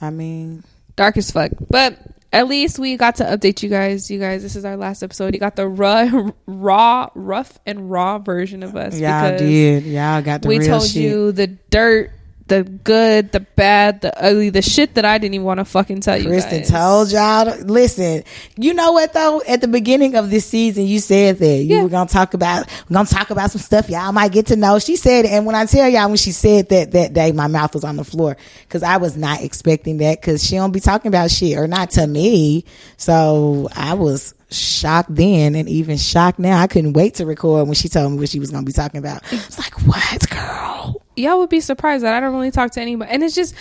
[0.00, 0.62] I mean,
[0.96, 1.52] Dark as fuck.
[1.70, 1.98] But
[2.32, 4.10] at least we got to update you guys.
[4.10, 5.34] You guys, this is our last episode.
[5.34, 8.98] You got the raw, raw, rough and raw version of us.
[8.98, 9.84] y'all did.
[9.84, 11.02] Y'all got the we told shit.
[11.02, 12.10] you the dirt,
[12.48, 16.00] the good, the bad, the ugly, the shit that I didn't even want to fucking
[16.00, 16.28] tell you.
[16.28, 16.70] Kristen guys.
[16.70, 17.44] told y'all.
[17.46, 18.22] To, listen,
[18.56, 19.42] you know what though?
[19.48, 21.82] At the beginning of this season, you said that you Yeah.
[21.82, 22.68] were gonna talk about.
[22.88, 24.78] We're gonna talk about some stuff y'all might get to know.
[24.78, 27.48] She said, it, and when I tell y'all when she said that that day, my
[27.48, 30.80] mouth was on the floor because I was not expecting that because she don't be
[30.80, 32.64] talking about shit or not to me.
[32.96, 36.60] So I was shocked then and even shocked now.
[36.60, 38.98] I couldn't wait to record when she told me what she was gonna be talking
[38.98, 39.22] about.
[39.32, 41.02] It's like, what, girl?
[41.16, 43.54] Y'all would be surprised that I don't really talk to anybody, and it's just,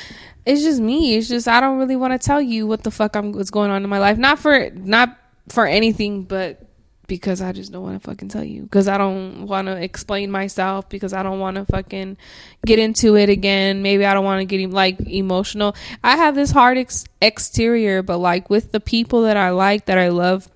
[0.45, 1.15] it's just me.
[1.15, 3.71] It's just I don't really want to tell you what the fuck I'm what's going
[3.71, 4.17] on in my life.
[4.17, 5.17] Not for not
[5.49, 6.61] for anything, but
[7.07, 8.63] because I just don't want to fucking tell you.
[8.63, 10.89] Because I don't want to explain myself.
[10.89, 12.17] Because I don't want to fucking
[12.65, 13.81] get into it again.
[13.81, 15.75] Maybe I don't want to get like emotional.
[16.03, 19.97] I have this hard ex- exterior, but like with the people that I like, that
[19.97, 20.49] I love,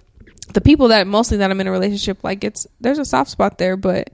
[0.54, 3.58] the people that mostly that I'm in a relationship, like it's there's a soft spot
[3.58, 4.10] there, but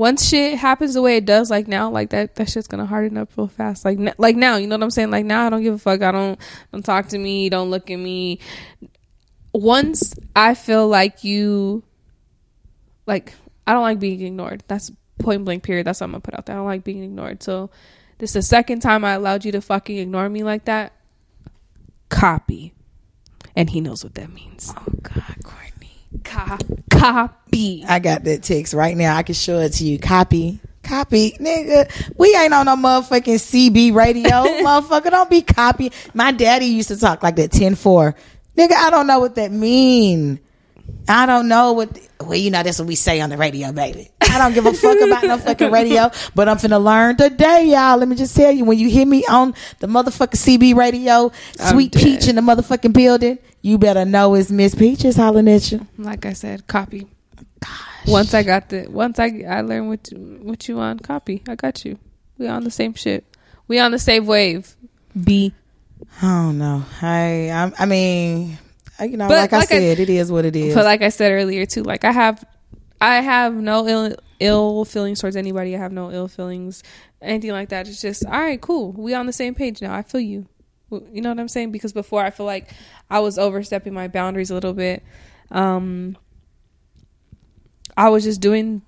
[0.00, 3.18] once shit happens the way it does, like now, like that, that shit's gonna harden
[3.18, 3.84] up real fast.
[3.84, 5.10] Like, like now, you know what I'm saying?
[5.10, 6.00] Like now, I don't give a fuck.
[6.00, 6.40] I don't,
[6.72, 7.50] don't talk to me.
[7.50, 8.40] Don't look at me.
[9.52, 11.82] Once I feel like you,
[13.04, 13.34] like,
[13.66, 14.64] I don't like being ignored.
[14.68, 15.64] That's point blank.
[15.64, 15.86] Period.
[15.86, 16.56] That's what I'm gonna put out there.
[16.56, 17.42] I don't like being ignored.
[17.42, 17.68] So,
[18.16, 20.94] this is the second time I allowed you to fucking ignore me like that.
[22.08, 22.72] Copy,
[23.54, 24.72] and he knows what that means.
[24.74, 25.69] Oh God, Courtney.
[26.24, 26.58] Co-
[26.90, 27.84] copy.
[27.86, 29.16] I got that text right now.
[29.16, 29.98] I can show it to you.
[29.98, 30.60] Copy.
[30.82, 31.90] Copy, nigga.
[32.16, 33.36] We ain't on no motherfucking
[33.70, 34.30] CB radio.
[34.30, 35.92] Motherfucker, don't be copy.
[36.14, 38.14] My daddy used to talk like that 10 4.
[38.56, 40.40] Nigga, I don't know what that mean.
[41.08, 44.10] I don't know what, well, you know, that's what we say on the radio, baby.
[44.22, 47.96] I don't give a fuck about no fucking radio, but I'm finna learn today, y'all.
[47.98, 51.72] Let me just tell you, when you hear me on the motherfucking CB radio, I'm
[51.74, 52.02] Sweet dead.
[52.02, 55.84] Peach in the motherfucking building, you better know it's Miss Peaches hollering at you.
[55.98, 57.08] Like I said, copy.
[57.60, 58.06] Gosh.
[58.06, 61.42] Once I got the once I I learned what you, what you on copy.
[61.48, 61.98] I got you.
[62.38, 63.24] We on the same shit.
[63.68, 64.76] We on the same wave.
[65.20, 65.52] B.
[66.22, 66.84] I don't know.
[67.02, 68.58] I I'm, I mean, I-
[69.04, 70.74] you know, But like, I like I- said, it is what it is.
[70.74, 72.44] But like I said earlier too, like I have
[73.00, 75.74] I have no ill ill feelings towards anybody.
[75.74, 76.82] I have no ill feelings,
[77.22, 77.88] anything like that.
[77.88, 78.92] It's just all right, cool.
[78.92, 79.94] We on the same page now.
[79.94, 80.46] I feel you.
[80.90, 81.70] You know what I'm saying?
[81.70, 82.70] Because before I feel like
[83.08, 85.02] I was overstepping my boundaries a little bit.
[85.50, 86.16] Um
[87.96, 88.82] I was just doing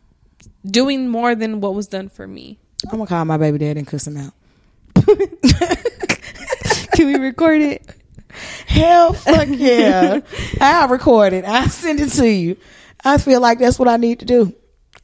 [0.66, 2.58] doing more than what was done for me.
[2.90, 4.32] I'm gonna call my baby dad and cuss him out.
[6.94, 7.82] Can we record it?
[8.66, 10.20] Hell, fuck yeah!
[10.60, 11.44] I'll record it.
[11.44, 12.56] I'll send it to you.
[13.04, 14.54] I feel like that's what I need to do.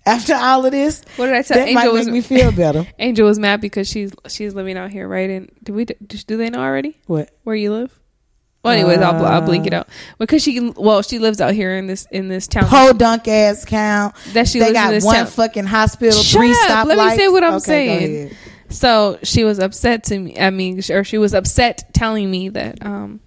[0.06, 1.74] After all of this, What did I tell that Angel?
[1.84, 2.86] might Was, make me feel better.
[2.98, 5.28] Angel was mad because she's she's living out here, right?
[5.28, 7.30] And do we do they know already What?
[7.44, 7.98] where you live?
[8.64, 11.76] Well, anyways, I'll, I'll blink Uh, it out because she well she lives out here
[11.76, 14.14] in this in this town Whole dunk ass count.
[14.32, 15.26] that she they got this one town.
[15.26, 16.86] fucking hospital, Shut three up.
[16.86, 18.36] Let me say what I'm Okay, saying.
[18.70, 20.38] So she was upset to me.
[20.38, 23.20] I mean, or she was upset telling me that um,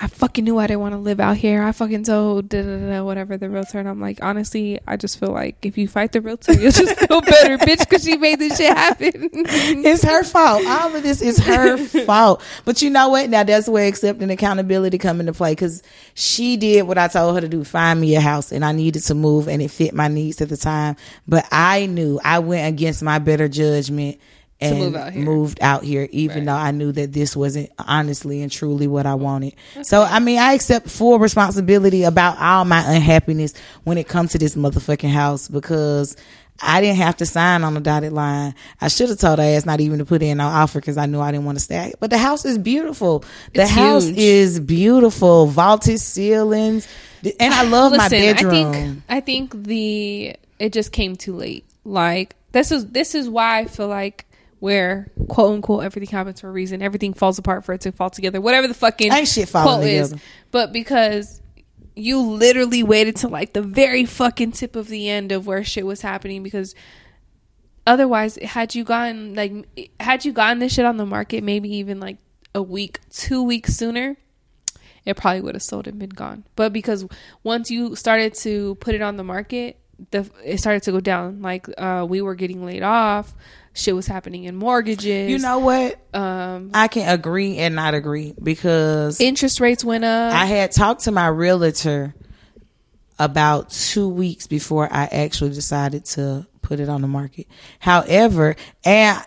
[0.00, 1.62] I fucking knew I didn't want to live out here.
[1.62, 5.20] I fucking told da, da, da, whatever the realtor, and I'm like, honestly, I just
[5.20, 8.40] feel like if you fight the realtor, you'll just feel better, bitch, because she made
[8.40, 9.30] this shit happen.
[9.88, 10.66] It's her fault.
[10.66, 12.42] All of this is her fault.
[12.64, 13.30] But you know what?
[13.30, 15.82] Now that's where accepting accountability come into play because
[16.14, 19.04] she did what I told her to do: find me a house, and I needed
[19.04, 20.96] to move, and it fit my needs at the time.
[21.26, 24.18] But I knew I went against my better judgment
[24.60, 26.46] and move out moved out here, even Right.
[26.46, 29.54] though I knew that this wasn't honestly and truly what I wanted.
[29.82, 33.54] So I mean, I accept full responsibility about all my unhappiness
[33.84, 36.16] when it comes to this motherfucking house because.
[36.60, 38.52] I didn't have to sign on the dotted line.
[38.80, 41.06] I should have told her ass not even to put in no offer because I
[41.06, 41.92] knew I didn't want to stay.
[42.00, 43.20] But the house is beautiful.
[43.54, 44.18] The It's house huge.
[44.18, 45.46] is beautiful.
[45.46, 46.88] Vaulted ceilings.
[47.38, 48.52] And I love my bedroom.
[48.52, 51.64] I think I think the it just came too late.
[51.84, 54.26] Like this is this is why I feel like
[54.60, 56.82] where quote unquote everything happens for a reason.
[56.82, 58.40] Everything falls apart for it to fall together.
[58.40, 60.14] Whatever the fucking Ain't shit quote is.
[60.50, 61.40] But because
[61.98, 65.84] you literally waited to like the very fucking tip of the end of where shit
[65.84, 66.74] was happening because
[67.86, 71.98] otherwise had you gotten like had you gotten this shit on the market maybe even
[71.98, 72.18] like
[72.54, 74.16] a week two weeks sooner
[75.04, 77.04] it probably would have sold and been gone but because
[77.42, 79.78] once you started to put it on the market
[80.10, 83.34] the it started to go down like uh we were getting laid off
[83.78, 85.98] shit was happening in mortgages you know what?
[86.14, 91.04] um I can agree and not agree because interest rates went up I had talked
[91.04, 92.14] to my realtor
[93.18, 97.46] about two weeks before I actually decided to put it on the market.
[97.78, 99.22] However, and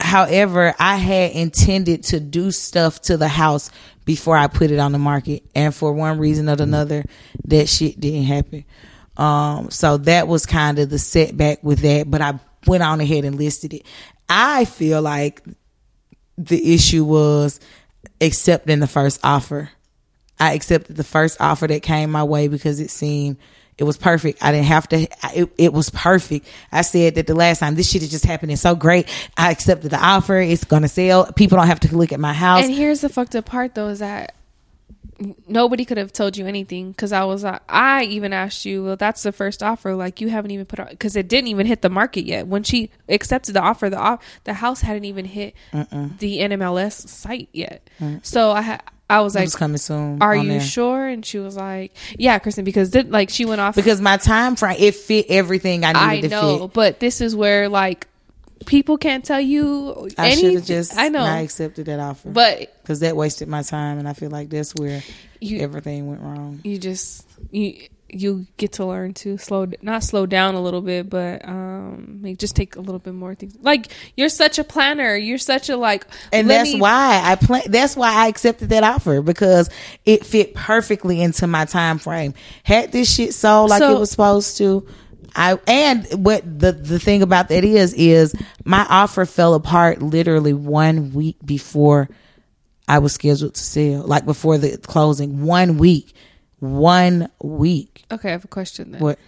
[0.00, 3.70] however, I had intended to do stuff to the house
[4.04, 7.04] before I put it on the market, and for one reason or another,
[7.44, 8.64] that shit didn't happen.
[9.16, 13.24] Um, so that was kind of the setback with that, but I went on ahead
[13.24, 13.82] and listed it.
[14.28, 15.42] I feel like
[16.38, 17.60] the issue was
[18.20, 19.70] accepting the first offer.
[20.38, 23.36] I accepted the first offer that came my way because it seemed
[23.80, 24.44] it was perfect.
[24.44, 25.08] I didn't have to.
[25.34, 26.46] It, it was perfect.
[26.70, 29.08] I said that the last time this shit is just happening so great.
[29.38, 30.38] I accepted the offer.
[30.38, 31.32] It's gonna sell.
[31.32, 32.64] People don't have to look at my house.
[32.64, 34.34] And here's the fucked up part though is that
[35.46, 38.96] nobody could have told you anything because I was uh, I even asked you well
[38.96, 41.82] that's the first offer like you haven't even put on because it didn't even hit
[41.82, 45.54] the market yet when she accepted the offer the off the house hadn't even hit
[45.72, 47.86] the NMLS site yet
[48.22, 48.80] so I ha-
[49.10, 50.22] I was like was coming soon.
[50.22, 50.60] are you there.
[50.60, 54.56] sure and she was like yeah Kristen because like she went off Because my time
[54.56, 56.72] frame it fit everything I I needed to know fit.
[56.74, 58.06] but this is where like
[58.66, 62.30] people can't tell you I should have just I know not accepted that offer.
[62.30, 65.02] but because that wasted my time, and I feel like that's where
[65.40, 66.60] you everything went wrong.
[66.64, 71.08] you just you you get to learn to slow not slow down a little bit
[71.08, 73.86] but um like just take a little bit more things like
[74.16, 77.62] you're such a planner you're such a like and that's me- why I plan.
[77.68, 79.70] That's why I accepted that offer because
[80.04, 82.34] it fit perfectly into my time frame.
[82.64, 84.84] Had this shit sold like So- it was supposed to,
[85.36, 90.52] I and what the the thing about that is is my offer fell apart literally
[90.52, 92.08] one week before
[92.88, 95.44] I was scheduled to sell, like before the closing.
[95.44, 96.12] One week,
[96.58, 98.04] one week.
[98.10, 99.18] okay i have a question then What?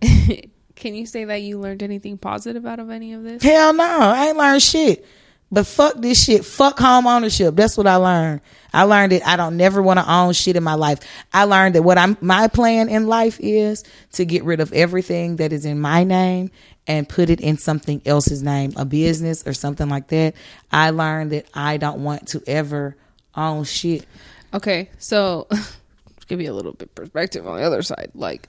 [0.74, 3.84] can you say that you learned anything positive out of any of this Hell no,
[3.84, 5.04] I ain't learned shit.
[5.52, 6.44] But fuck this shit.
[6.44, 7.56] Fuck home ownership.
[7.56, 8.40] That's what I learned.
[8.72, 11.00] I learned that I don't never want to own shit in my life.
[11.32, 15.36] I learned that what I'm my plan in life is to get rid of everything
[15.36, 16.50] that is in my name
[16.86, 20.34] and put it in something else's name, a business or something like that.
[20.72, 22.96] I learned that I don't want to ever
[23.36, 24.06] own shit.
[24.52, 25.46] okay so
[26.26, 28.48] give me a little bit perspective on the other side like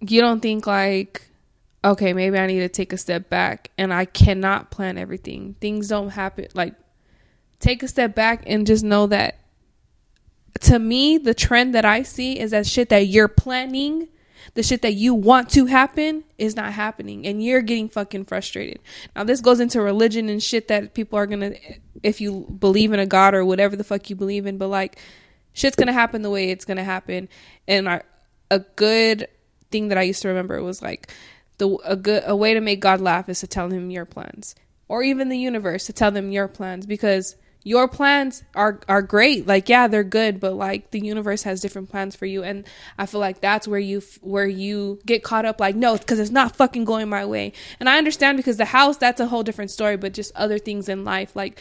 [0.00, 1.28] you don't think like
[1.84, 5.88] okay maybe i need to take a step back and i cannot plan everything things
[5.88, 6.74] don't happen like
[7.64, 9.38] take a step back and just know that
[10.60, 14.08] to me the trend that i see is that shit that you're planning
[14.52, 18.78] the shit that you want to happen is not happening and you're getting fucking frustrated.
[19.16, 21.54] Now this goes into religion and shit that people are gonna
[22.02, 24.98] if you believe in a god or whatever the fuck you believe in but like
[25.54, 27.28] shit's gonna happen the way it's gonna happen.
[27.66, 28.02] And I,
[28.50, 29.28] a good
[29.70, 31.10] thing that I used to remember was like
[31.58, 34.54] the a good a way to make God laugh is to tell him your plans,
[34.88, 39.46] or even the universe to tell them your plans because your plans are are great.
[39.46, 42.44] Like yeah they're good but like the universe has different plans for you.
[42.44, 42.64] And
[42.98, 46.30] i feel like that's where you where you get caught up like no because it's
[46.30, 47.52] not fucking going my way.
[47.80, 50.88] And i understand because the house that's a whole different story but just other things
[50.88, 51.34] in life.
[51.34, 51.60] Like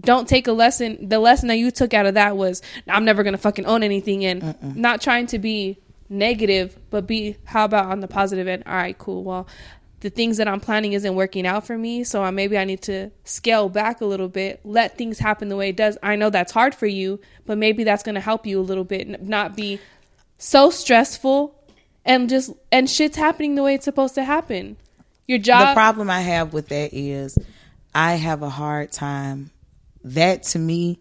[0.00, 3.22] don't take a lesson the lesson that you took out of that was i'm never
[3.22, 4.72] gonna fucking own anything and Uh-uh.
[4.74, 5.78] not trying to be
[6.08, 8.62] negative but be how about on the positive end?
[8.66, 9.24] All right cool.
[9.24, 9.46] Well
[10.04, 12.04] the things that I'm planning isn't working out for me.
[12.04, 15.56] So I, maybe I need to scale back a little bit, let things happen the
[15.56, 15.96] way it does.
[16.02, 18.84] I know that's hard for you, but maybe that's going to help you a little
[18.84, 19.80] bit, not be
[20.36, 21.58] so stressful
[22.04, 24.76] and just, and shit's happening the way it's supposed to happen.
[25.26, 25.68] Your job.
[25.68, 27.38] The problem I have with that is
[27.94, 29.52] I have a hard time.
[30.04, 30.98] That to me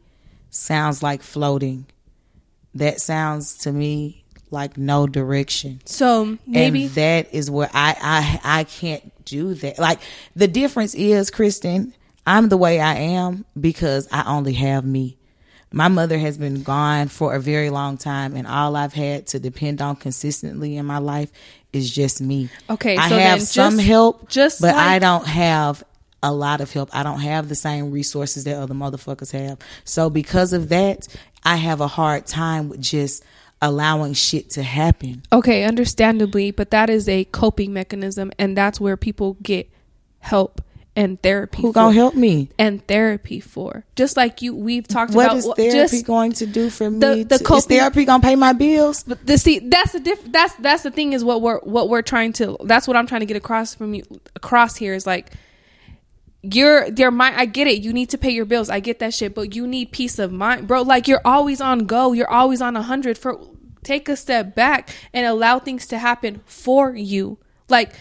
[0.49, 1.87] sounds like floating.
[2.73, 4.22] That sounds to me
[4.53, 5.81] like no direction.
[5.83, 9.79] So maybe and that is where I I I can't do that.
[9.79, 9.99] Like
[10.35, 11.93] the difference is, Kristen,
[12.25, 15.17] I'm the way I am because I only have me.
[15.71, 19.39] My mother has been gone for a very long time, and all I've had to
[19.39, 21.31] depend on consistently in my life
[21.73, 22.49] is just me.
[22.69, 25.83] Okay, I so have some help, just but like, I don't have
[26.21, 26.89] a lot of help.
[26.93, 29.57] I don't have the same resources that other motherfuckers have.
[29.83, 31.07] So because of that,
[31.43, 33.23] I have a hard time with just
[33.63, 35.23] allowing shit to happen.
[35.31, 39.69] Okay, understandably, but that is a coping mechanism, and that's where people get
[40.19, 40.61] help
[40.95, 41.61] and therapy.
[41.61, 41.73] Who for.
[41.73, 42.49] gonna help me?
[42.59, 45.43] And therapy for just like you, we've talked what about.
[45.43, 46.99] What is therapy just, going to do for me?
[47.23, 49.03] The to, is therapy gonna pay my bills?
[49.03, 50.31] But the see, that's the diff.
[50.31, 52.57] That's that's the thing is what we're what we're trying to.
[52.65, 54.03] That's what I'm trying to get across from you.
[54.35, 55.31] Across here is like
[56.43, 57.81] you're your mind i get it.
[57.81, 58.69] You need to pay your bills.
[58.69, 60.67] I get that shit but you need peace of mind.
[60.67, 62.11] Bro like you're always on go.
[62.11, 63.39] You're always on a hundred for
[63.83, 67.37] take a step back and allow things to happen for you.
[67.69, 67.93] Like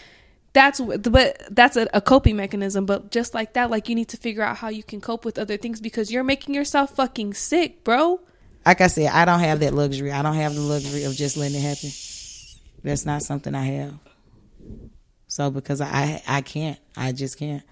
[0.51, 4.17] that's but that's a, a, coping mechanism but just like that like you need to
[4.17, 7.83] figure out how you can cope with other things because you're making yourself fucking sick
[7.83, 8.19] bro.
[8.65, 10.11] Like i said i don't have that luxury.
[10.11, 11.89] I don't have the luxury of just letting it happen.
[12.83, 13.93] That's not something i have.
[15.27, 16.77] So because i i can't.
[16.97, 17.63] I just can't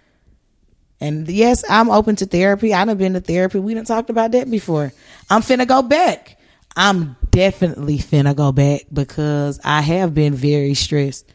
[1.01, 4.31] and yes i'm open to therapy i done been to therapy we done talked about
[4.31, 4.93] that before
[5.29, 6.37] i'm finna go back
[6.75, 11.31] I'm definitely finna go back because I have been very stressed,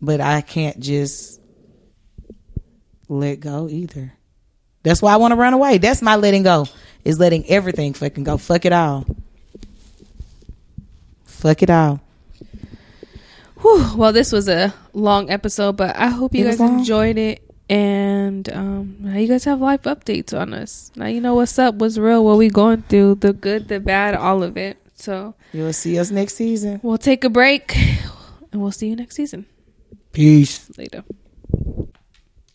[0.00, 1.40] but I can't just
[3.08, 4.12] let go either.
[4.82, 5.78] That's why I want to run away.
[5.78, 6.66] That's my letting go.
[7.04, 8.36] Is letting everything fucking go.
[8.36, 9.06] Fuck it all.
[11.24, 12.00] Fuck it all.
[13.60, 13.96] Whew.
[13.96, 17.49] Well, this was a long episode, but I hope you it guys enjoyed it.
[17.70, 20.90] And um, now you guys have life updates on us.
[20.96, 24.16] Now you know what's up, what's real, what we going through, the good, the bad,
[24.16, 24.76] all of it.
[24.96, 26.80] So you'll see us next season.
[26.82, 27.76] We'll take a break,
[28.50, 29.46] and we'll see you next season.
[30.12, 30.68] Peace.
[30.76, 31.04] Later.